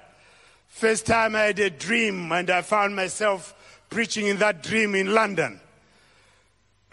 [0.68, 3.54] First time I had a dream and I found myself
[3.90, 5.60] preaching in that dream in London.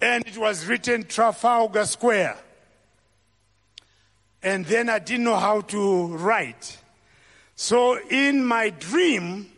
[0.00, 2.38] and it was written Trafalgar Square.
[4.42, 6.78] And then I didn't know how to write.
[7.56, 9.50] So in my dream,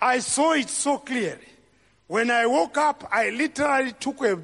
[0.00, 1.40] I saw it so clearly.
[2.06, 4.34] When I woke up, I literally took a,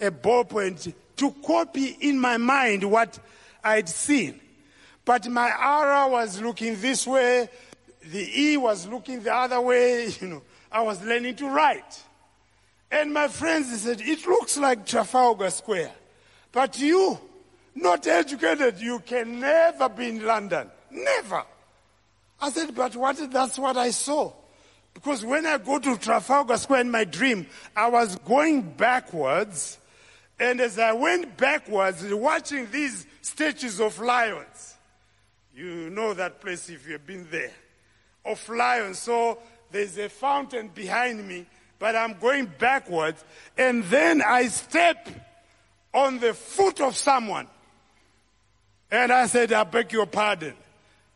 [0.00, 3.18] a ballpoint to copy in my mind what
[3.62, 4.40] I'd seen.
[5.04, 7.48] But my aura was looking this way,
[8.02, 10.42] the E was looking the other way, you know.
[10.72, 12.02] I was learning to write.
[12.90, 15.92] And my friends said, it looks like Trafalgar Square.
[16.52, 17.18] But you,
[17.74, 20.70] not educated, you can never be in London.
[20.90, 21.44] Never.
[22.40, 24.32] I said, but what, that's what I saw.
[24.94, 29.78] Because when I go to Trafalgar Square in my dream, I was going backwards.
[30.38, 34.74] And as I went backwards, watching these statues of lions,
[35.54, 37.52] you know that place if you've been there,
[38.24, 38.98] of lions.
[38.98, 39.38] So
[39.70, 41.46] there's a fountain behind me,
[41.78, 43.22] but I'm going backwards.
[43.56, 45.08] And then I step
[45.92, 47.46] on the foot of someone.
[48.90, 50.54] And I said, I beg your pardon.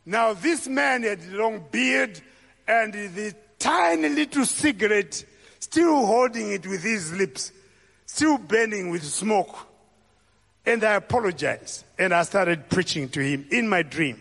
[0.07, 2.21] Now this man had a long beard
[2.67, 5.25] and the tiny little cigarette,
[5.61, 7.53] still holding it with his lips,
[8.07, 9.57] still burning with smoke.
[10.67, 14.21] And I apologized and I started preaching to him in my dream.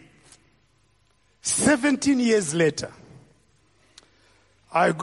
[1.42, 2.92] 17 years later,
[4.74, 4.94] I,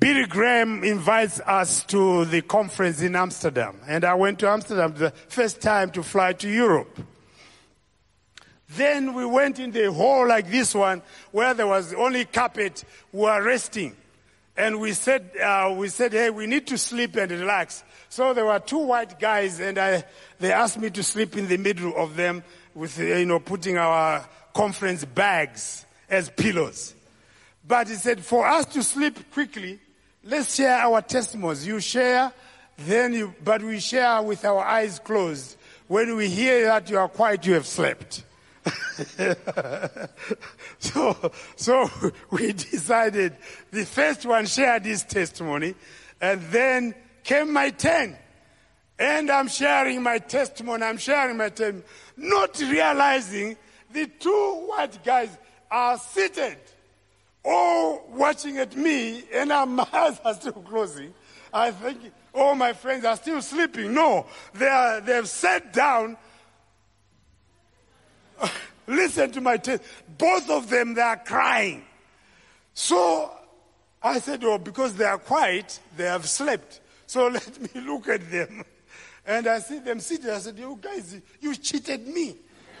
[0.00, 3.80] Billy Graham invites us to the conference in Amsterdam.
[3.86, 6.98] And I went to Amsterdam the first time to fly to Europe.
[8.70, 12.84] Then we went in the hall like this one, where there was only carpet.
[13.12, 13.94] We were resting,
[14.56, 17.84] and we said, uh, we said, hey, we need to sleep and relax.
[18.08, 20.04] So there were two white guys, and I,
[20.40, 22.42] they asked me to sleep in the middle of them,
[22.74, 26.94] with you know, putting our conference bags as pillows.
[27.66, 29.78] But he said, for us to sleep quickly,
[30.24, 31.66] let's share our testimonies.
[31.66, 32.32] You share,
[32.78, 35.56] then you, but we share with our eyes closed.
[35.88, 38.24] When we hear that you are quiet, you have slept.
[40.78, 41.90] so, so
[42.30, 43.36] we decided
[43.70, 45.74] the first one shared his testimony,
[46.20, 48.16] and then came my turn.
[48.98, 51.84] And I'm sharing my testimony, I'm sharing my testimony,
[52.16, 53.56] not realizing
[53.92, 55.36] the two white guys
[55.70, 56.58] are seated,
[57.44, 61.14] all watching at me, and my eyes are still closing.
[61.52, 61.98] I think
[62.34, 63.94] all my friends are still sleeping.
[63.94, 66.16] No, they are, they've sat down
[68.86, 69.82] Listen to my test.
[70.18, 71.84] Both of them, they are crying.
[72.74, 73.32] So
[74.02, 76.80] I said, oh, because they are quiet, they have slept.
[77.08, 78.64] So let me look at them.
[79.24, 80.28] And I see them sitting.
[80.28, 82.34] I said, you guys, you cheated me.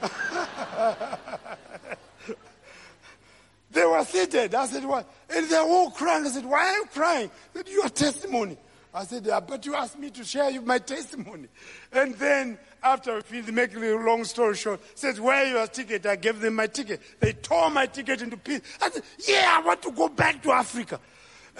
[3.70, 4.52] they were seated.
[4.52, 5.08] I said, what?
[5.30, 6.26] And they're all crying.
[6.26, 7.30] I said, why are you crying?
[7.54, 8.58] I said, your testimony.
[8.96, 11.48] I said, yeah, but you asked me to share you my testimony.
[11.92, 16.06] And then after making a long story short, says, where your ticket?
[16.06, 17.02] I gave them my ticket.
[17.20, 18.62] They tore my ticket into pieces.
[18.80, 20.98] I said, yeah, I want to go back to Africa.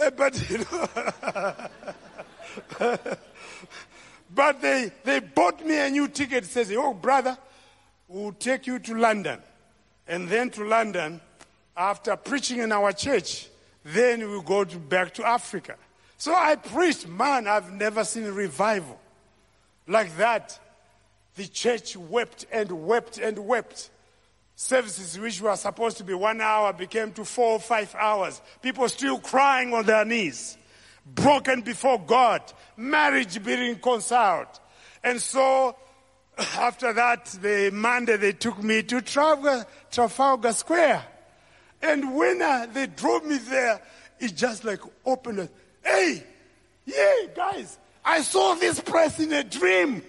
[0.01, 0.89] Uh, but, you know,
[4.35, 6.47] but they, they bought me a new ticket.
[6.47, 7.37] Says, oh, brother,
[8.09, 9.41] we'll take you to London.
[10.09, 11.21] And then to London,
[11.77, 13.49] after preaching in our church,
[13.85, 15.77] then we'll go to, back to Africa.
[16.19, 18.99] So I preached, man, I've never seen a revival
[19.87, 20.59] like that.
[21.35, 23.91] The church wept and wept and wept.
[24.55, 28.41] Services which were supposed to be one hour became to four or five hours.
[28.63, 30.57] People still crying on their knees,
[31.05, 32.41] broken before God,
[32.75, 34.49] marriage being reconciled.
[35.05, 35.77] And so
[36.39, 41.05] after that, the Monday they took me to Trafalgar, Trafalgar Square.
[41.83, 43.83] And when uh, they drove me there,
[44.19, 45.51] it just like opened
[45.87, 46.21] Hey,
[46.85, 50.03] yeah, guys, I saw this place in a dream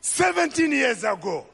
[0.00, 1.44] 17 years ago.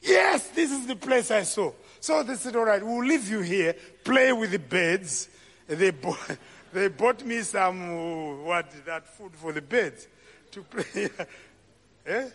[0.00, 1.72] Yes, this is the place I saw.
[2.00, 5.28] So they said, all right, we'll leave you here, play with the birds.
[5.66, 6.38] They, bought,
[6.72, 10.08] they bought me some, what, that food for the birds
[10.52, 11.10] to play.
[12.06, 12.28] eh?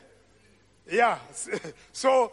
[0.91, 1.18] Yeah.
[1.91, 2.32] So,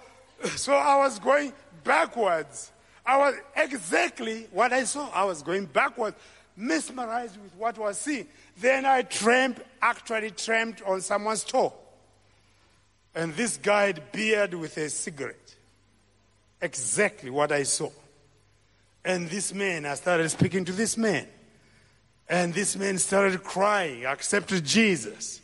[0.55, 2.72] so I was going backwards.
[3.07, 5.09] I was exactly what I saw.
[5.14, 6.16] I was going backwards
[6.59, 8.27] mesmerized with what was seen.
[8.61, 11.73] Then I tramped, actually tramped on someone's toe.
[13.15, 15.55] And this guy had beard with a cigarette.
[16.61, 17.91] Exactly what I saw.
[19.05, 21.27] And this man, I started speaking to this man.
[22.29, 25.41] And this man started crying, accepted Jesus.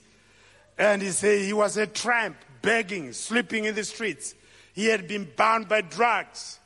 [0.77, 4.35] And he said he was a tramp, begging, sleeping in the streets.
[4.75, 6.59] He had been bound by drugs.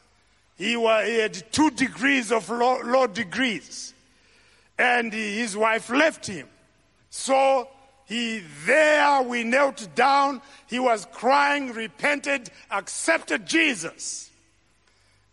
[0.56, 3.94] He, was, he had two degrees of law, law degrees.
[4.78, 6.46] And his wife left him.
[7.10, 7.68] So
[8.06, 10.40] he there we knelt down.
[10.66, 14.30] He was crying, repented, accepted Jesus.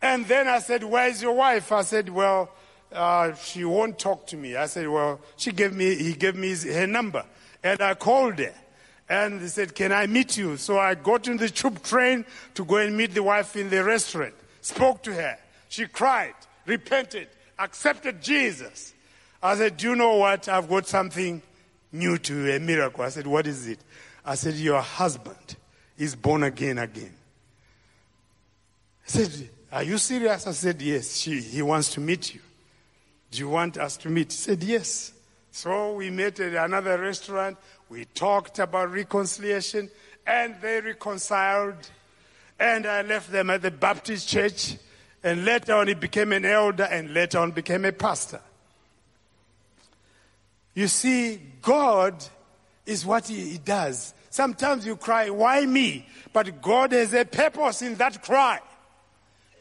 [0.02, 1.72] And then I said, Where's your wife?
[1.72, 2.50] I said, Well,
[2.92, 4.56] uh, she won't talk to me.
[4.56, 7.26] I said, Well, she gave me, he gave me his, her number.
[7.64, 8.54] And I called her.
[9.08, 10.58] And he said, Can I meet you?
[10.58, 12.26] So I got in the tube train
[12.56, 14.34] to go and meet the wife in the restaurant.
[14.62, 15.38] Spoke to her.
[15.70, 16.34] She cried,
[16.66, 17.28] repented,
[17.60, 18.94] accepted Jesus.
[19.46, 20.50] I said, Do you know what?
[20.50, 21.42] I've got something
[21.92, 23.04] new to a miracle.
[23.04, 23.80] I said, What is it?
[24.26, 25.56] I said, Your husband
[25.98, 27.14] is born again again.
[29.06, 30.48] I said, Are you serious?
[30.48, 31.18] I said, Yes.
[31.18, 32.42] She, he wants to meet you.
[33.30, 34.32] Do you want us to meet?
[34.32, 35.14] He said, Yes.
[35.52, 37.58] So we met at another restaurant.
[37.88, 39.92] We talked about reconciliation,
[40.26, 41.88] and they reconciled.
[42.60, 44.76] And I left them at the Baptist church.
[45.24, 48.42] And later on, he became an elder, and later on, became a pastor.
[50.76, 52.24] You see, God
[52.86, 54.14] is what he, he does.
[54.30, 56.06] Sometimes you cry, Why me?
[56.34, 58.60] But God has a purpose in that cry.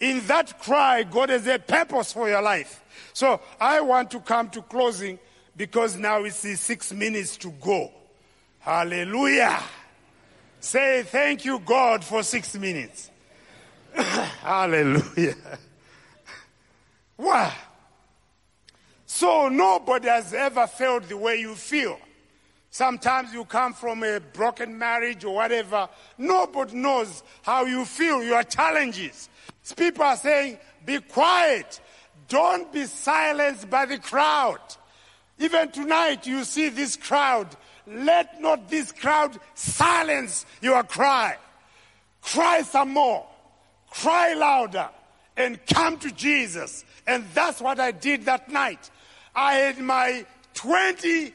[0.00, 2.82] In that cry, God has a purpose for your life.
[3.12, 5.18] So I want to come to closing
[5.56, 7.92] because now it's six minutes to go.
[8.58, 9.62] Hallelujah.
[10.58, 13.10] Say thank you, God, for six minutes.
[13.94, 15.36] Hallelujah.
[17.16, 17.52] Wow.
[19.24, 21.98] So nobody has ever felt the way you feel.
[22.68, 25.88] Sometimes you come from a broken marriage or whatever.
[26.18, 29.30] Nobody knows how you feel, your challenges.
[29.78, 31.80] People are saying, be quiet.
[32.28, 34.60] Don't be silenced by the crowd.
[35.38, 37.48] Even tonight, you see this crowd.
[37.86, 41.38] Let not this crowd silence your cry.
[42.20, 43.26] Cry some more.
[43.88, 44.90] Cry louder
[45.34, 46.84] and come to Jesus.
[47.06, 48.90] And that's what I did that night.
[49.34, 50.24] I had my
[50.54, 51.32] 20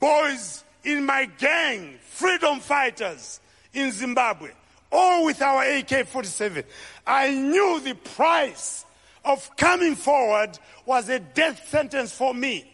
[0.00, 3.40] boys in my gang, freedom fighters
[3.72, 4.50] in Zimbabwe,
[4.90, 6.64] all with our AK 47.
[7.06, 8.84] I knew the price
[9.24, 12.68] of coming forward was a death sentence for me.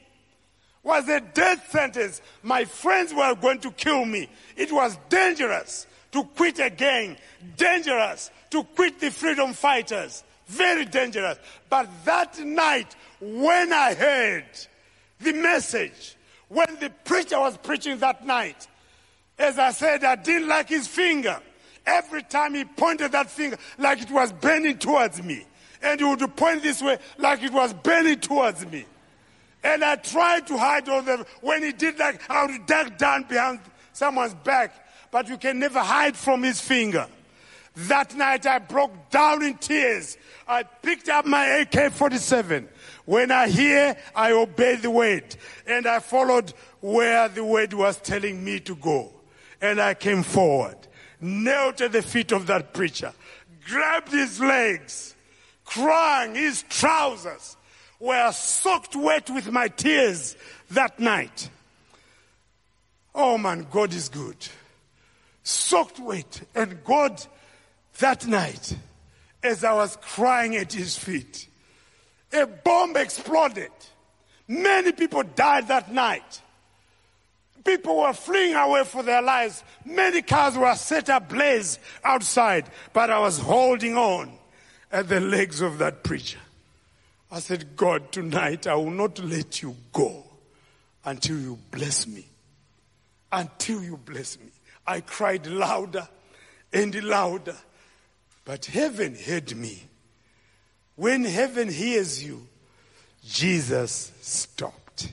[0.82, 2.22] Was a death sentence.
[2.42, 4.30] My friends were going to kill me.
[4.56, 7.16] It was dangerous to quit a gang,
[7.56, 11.38] dangerous to quit the freedom fighters, very dangerous.
[11.70, 14.46] But that night, when I heard
[15.20, 16.16] the message,
[16.48, 18.66] when the preacher was preaching that night,
[19.38, 21.40] as I said, I didn't like his finger.
[21.86, 25.46] Every time he pointed that finger, like it was bending towards me.
[25.80, 28.84] And he would point this way, like it was bending towards me.
[29.62, 31.24] And I tried to hide all them.
[31.40, 33.60] When he did that, I would duck down behind
[33.92, 34.86] someone's back.
[35.10, 37.06] But you can never hide from his finger.
[37.86, 40.18] That night I broke down in tears.
[40.48, 42.68] I picked up my AK 47.
[43.04, 45.36] When I hear, I obey the word.
[45.64, 49.12] And I followed where the word was telling me to go.
[49.60, 50.76] And I came forward,
[51.20, 53.12] knelt at the feet of that preacher,
[53.64, 55.14] grabbed his legs,
[55.64, 56.34] crying.
[56.34, 57.56] His trousers
[58.00, 60.34] were soaked wet with my tears
[60.72, 61.48] that night.
[63.14, 64.36] Oh man, God is good.
[65.44, 66.42] Soaked wet.
[66.56, 67.24] And God,
[67.98, 68.76] that night,
[69.42, 71.48] as I was crying at his feet,
[72.32, 73.70] a bomb exploded.
[74.46, 76.40] Many people died that night.
[77.64, 79.62] People were fleeing away for their lives.
[79.84, 84.32] Many cars were set ablaze outside, but I was holding on
[84.90, 86.38] at the legs of that preacher.
[87.30, 90.24] I said, God, tonight I will not let you go
[91.04, 92.26] until you bless me.
[93.30, 94.46] Until you bless me.
[94.86, 96.08] I cried louder
[96.72, 97.56] and louder,
[98.48, 99.78] but heaven heard me.
[100.96, 102.46] When heaven hears you,
[103.22, 105.12] Jesus stopped.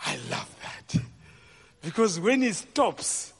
[0.00, 1.02] I love that.
[1.82, 3.32] Because when he stops,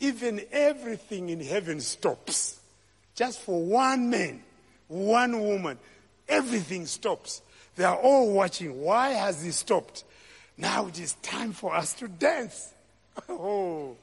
[0.00, 2.58] even everything in heaven stops.
[3.14, 4.42] Just for one man,
[4.88, 5.78] one woman,
[6.28, 7.42] everything stops.
[7.76, 8.82] They are all watching.
[8.82, 10.02] Why has he stopped?
[10.56, 12.74] Now it is time for us to dance.
[13.28, 13.96] Oh,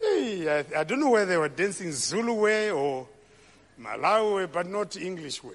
[0.00, 3.06] hey, I, I don't know whether they were dancing Zulu way or
[3.80, 5.54] Malawi but not English way.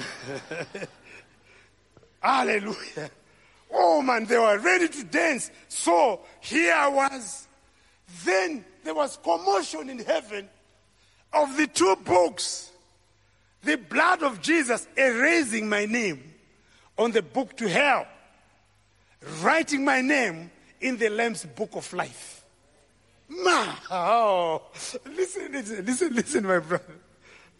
[2.20, 3.10] Hallelujah.
[3.70, 5.50] Oh man, they were ready to dance.
[5.68, 7.46] So here I was.
[8.24, 10.48] Then there was commotion in heaven
[11.32, 12.70] of the two books.
[13.62, 16.22] The blood of Jesus erasing my name
[16.96, 18.06] on the book to hell,
[19.42, 22.44] writing my name in the Lamb's book of life.
[23.28, 24.62] Ma, oh,
[25.04, 26.94] listen, listen, listen, listen, my brother.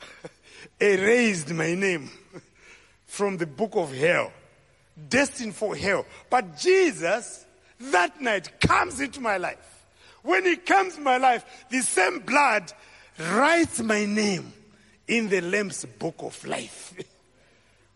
[0.81, 2.11] Erased my name
[3.07, 4.33] from the book of hell,
[5.09, 6.05] destined for hell.
[6.31, 7.45] But Jesus,
[7.81, 9.85] that night, comes into my life.
[10.23, 12.73] When he comes in my life, the same blood
[13.19, 14.53] writes my name
[15.07, 16.95] in the Lamb's book of life.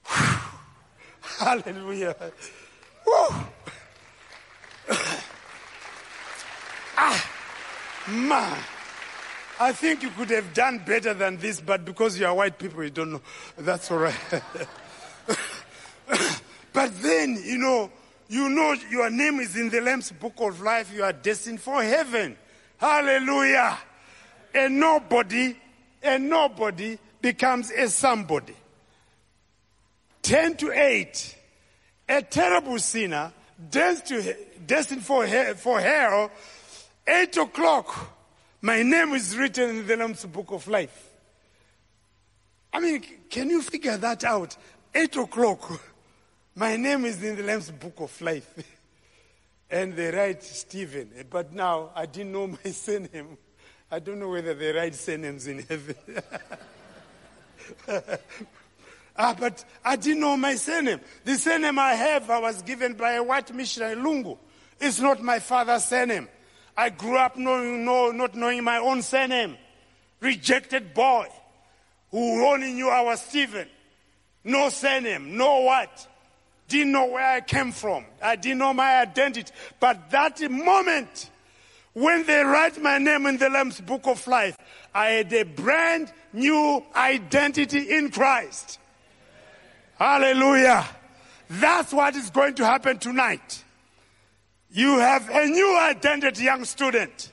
[1.39, 2.17] Hallelujah.
[6.95, 7.31] Ah,
[8.09, 8.59] man.
[9.61, 12.83] I think you could have done better than this, but because you are white people,
[12.83, 13.23] you don't know.
[13.59, 14.15] That's all right.
[16.73, 17.91] but then, you know,
[18.29, 20.93] you know your name is in the Lamb's book of life.
[20.95, 22.37] You are destined for heaven.
[22.79, 23.79] Hallelujah.
[24.55, 25.57] And nobody,
[26.03, 28.57] and nobody becomes a somebody.
[30.23, 31.37] 10 to 8,
[32.09, 33.33] a terrible sinner,
[33.71, 34.37] destined,
[34.67, 35.27] destined for,
[35.57, 36.31] for hell,
[37.07, 38.12] 8 o'clock,
[38.63, 41.11] my name is written in the Lamb's book of life.
[42.73, 44.57] I mean, can you figure that out?
[44.95, 45.81] 8 o'clock,
[46.55, 48.49] my name is in the Lamb's book of life.
[49.71, 53.37] and they write Stephen, but now I didn't know my surname.
[53.91, 55.97] I don't know whether they write surnames in heaven.
[59.17, 61.01] ah, but I didn't know my surname.
[61.25, 64.39] The surname I have, I was given by a white missionary, Lungu.
[64.81, 66.29] It's not my father's surname.
[66.77, 69.57] I grew up knowing, know, not knowing my own surname.
[70.21, 71.29] Rejected boy
[72.11, 73.69] who only knew I was Stephen.
[74.45, 76.09] No surname, no what.
[76.69, 78.05] Didn't know where I came from.
[78.23, 79.53] I didn't know my identity.
[79.81, 81.31] But that moment,
[81.93, 84.57] when they write my name in the Lamb's book of life,
[84.95, 88.79] I had a brand new identity in Christ.
[89.99, 90.87] Hallelujah.
[91.49, 93.65] That's what is going to happen tonight.
[94.73, 97.31] You have a new identity, young student.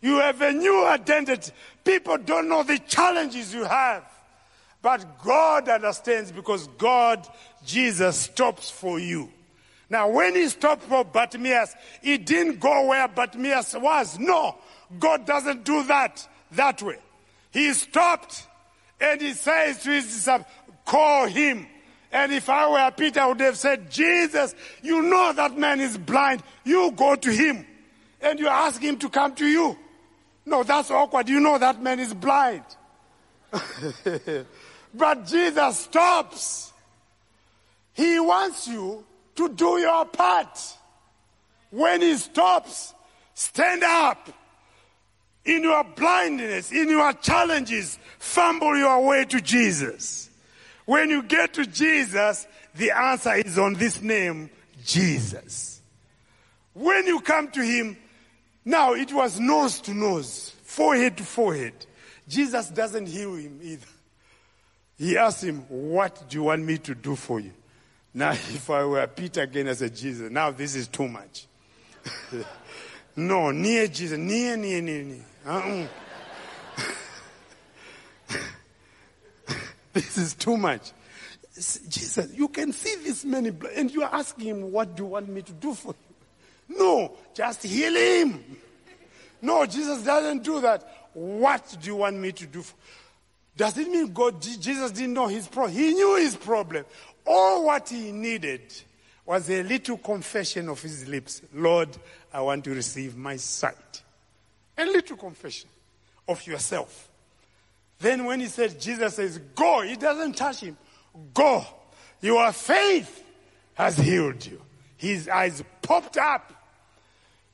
[0.00, 1.52] You have a new identity.
[1.84, 4.04] People don't know the challenges you have.
[4.82, 7.26] But God understands because God,
[7.64, 9.30] Jesus, stops for you.
[9.88, 14.18] Now, when he stopped for Bartimaeus, he didn't go where Bartimaeus was.
[14.18, 14.56] No,
[14.98, 16.98] God doesn't do that that way.
[17.50, 18.46] He stopped
[19.00, 20.48] and he says to his disciples,
[20.84, 21.66] call him.
[22.14, 25.98] And if I were Peter, I would have said, Jesus, you know that man is
[25.98, 26.44] blind.
[26.62, 27.66] You go to him
[28.20, 29.76] and you ask him to come to you.
[30.46, 31.28] No, that's awkward.
[31.28, 32.62] You know that man is blind.
[34.94, 36.72] but Jesus stops.
[37.94, 39.04] He wants you
[39.34, 40.56] to do your part.
[41.70, 42.94] When he stops,
[43.34, 44.30] stand up.
[45.44, 50.30] In your blindness, in your challenges, fumble your way to Jesus.
[50.84, 54.50] When you get to Jesus, the answer is on this name,
[54.84, 55.80] Jesus.
[56.74, 57.96] When you come to him,
[58.64, 61.86] now it was nose to nose, forehead to forehead.
[62.28, 63.86] Jesus doesn't heal him either.
[64.98, 67.52] He asked him, What do you want me to do for you?
[68.12, 71.46] Now, if I were Peter again, I said, Jesus, now this is too much.
[73.16, 75.24] no, near Jesus, near, near, near, near.
[75.46, 75.86] Uh-uh.
[79.94, 80.92] this is too much.
[81.54, 85.28] Jesus, you can see this many, and you are asking him, What do you want
[85.28, 85.94] me to do for
[86.68, 86.76] you?
[86.76, 88.44] No, just heal him.
[89.40, 91.08] No, Jesus doesn't do that.
[91.12, 92.74] What do you want me to do for
[93.56, 95.76] does it mean God, Jesus didn't know his problem?
[95.76, 96.84] He knew his problem.
[97.26, 98.62] All what he needed
[99.24, 101.40] was a little confession of his lips.
[101.54, 101.88] Lord,
[102.32, 104.02] I want to receive my sight.
[104.76, 105.70] A little confession
[106.26, 107.08] of yourself.
[108.04, 110.76] Then when he said, Jesus says, go, he doesn't touch him.
[111.32, 111.64] Go.
[112.20, 113.24] Your faith
[113.72, 114.60] has healed you.
[114.98, 116.52] His eyes popped up.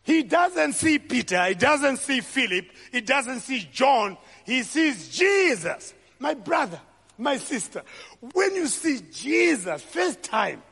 [0.02, 1.44] He doesn't see Peter.
[1.44, 2.64] He doesn't see Philip.
[2.90, 4.18] He doesn't see John.
[4.44, 5.94] He sees Jesus.
[6.18, 6.80] My brother,
[7.16, 7.84] my sister,
[8.32, 10.64] when you see Jesus first time,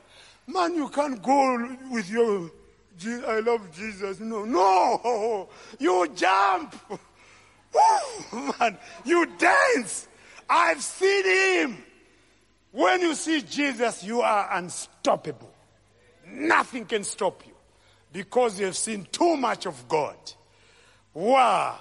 [0.45, 2.51] man, you can't go with your,
[3.25, 4.19] I love Jesus.
[4.19, 5.47] No, no,
[5.79, 6.75] you jump.
[7.73, 10.07] Woo, man, you dance.
[10.49, 11.83] I've seen him.
[12.71, 15.51] When you see Jesus, you are unstoppable.
[16.27, 17.53] Nothing can stop you
[18.11, 20.15] because you have seen too much of God.
[21.13, 21.77] Wow.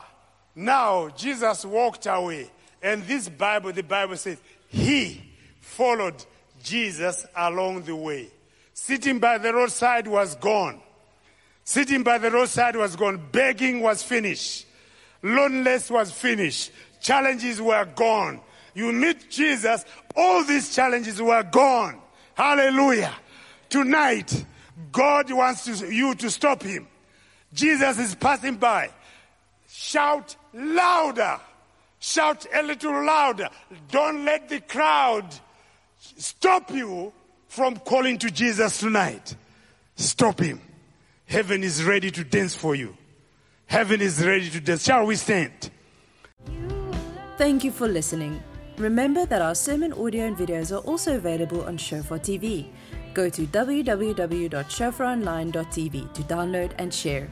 [0.55, 2.51] Now, Jesus walked away.
[2.83, 5.23] And this Bible, the Bible says, he
[5.61, 6.25] followed
[6.63, 8.29] Jesus along the way.
[8.73, 10.81] Sitting by the roadside was gone.
[11.65, 13.29] Sitting by the roadside was gone.
[13.31, 14.67] Begging was finished.
[15.23, 16.71] Loneliness was finished.
[17.01, 18.41] Challenges were gone.
[18.75, 22.01] You meet Jesus, all these challenges were gone.
[22.35, 23.15] Hallelujah.
[23.69, 24.45] Tonight,
[24.93, 26.87] God wants to, you to stop him.
[27.53, 28.91] Jesus is passing by.
[29.69, 31.41] Shout louder.
[31.99, 33.49] Shout a little louder.
[33.91, 35.35] Don't let the crowd
[35.99, 37.13] stop you
[37.49, 39.35] from calling to Jesus tonight.
[39.97, 40.61] Stop him.
[41.27, 42.97] Heaven is ready to dance for you.
[43.69, 44.85] Heaven is ready to dance.
[44.85, 45.71] Shall we stand?
[47.37, 48.43] Thank you for listening.
[48.79, 52.71] Remember that our sermon audio and videos are also available on Shofar TV.
[53.13, 57.29] Go to www.shofaronline.tv to download and share.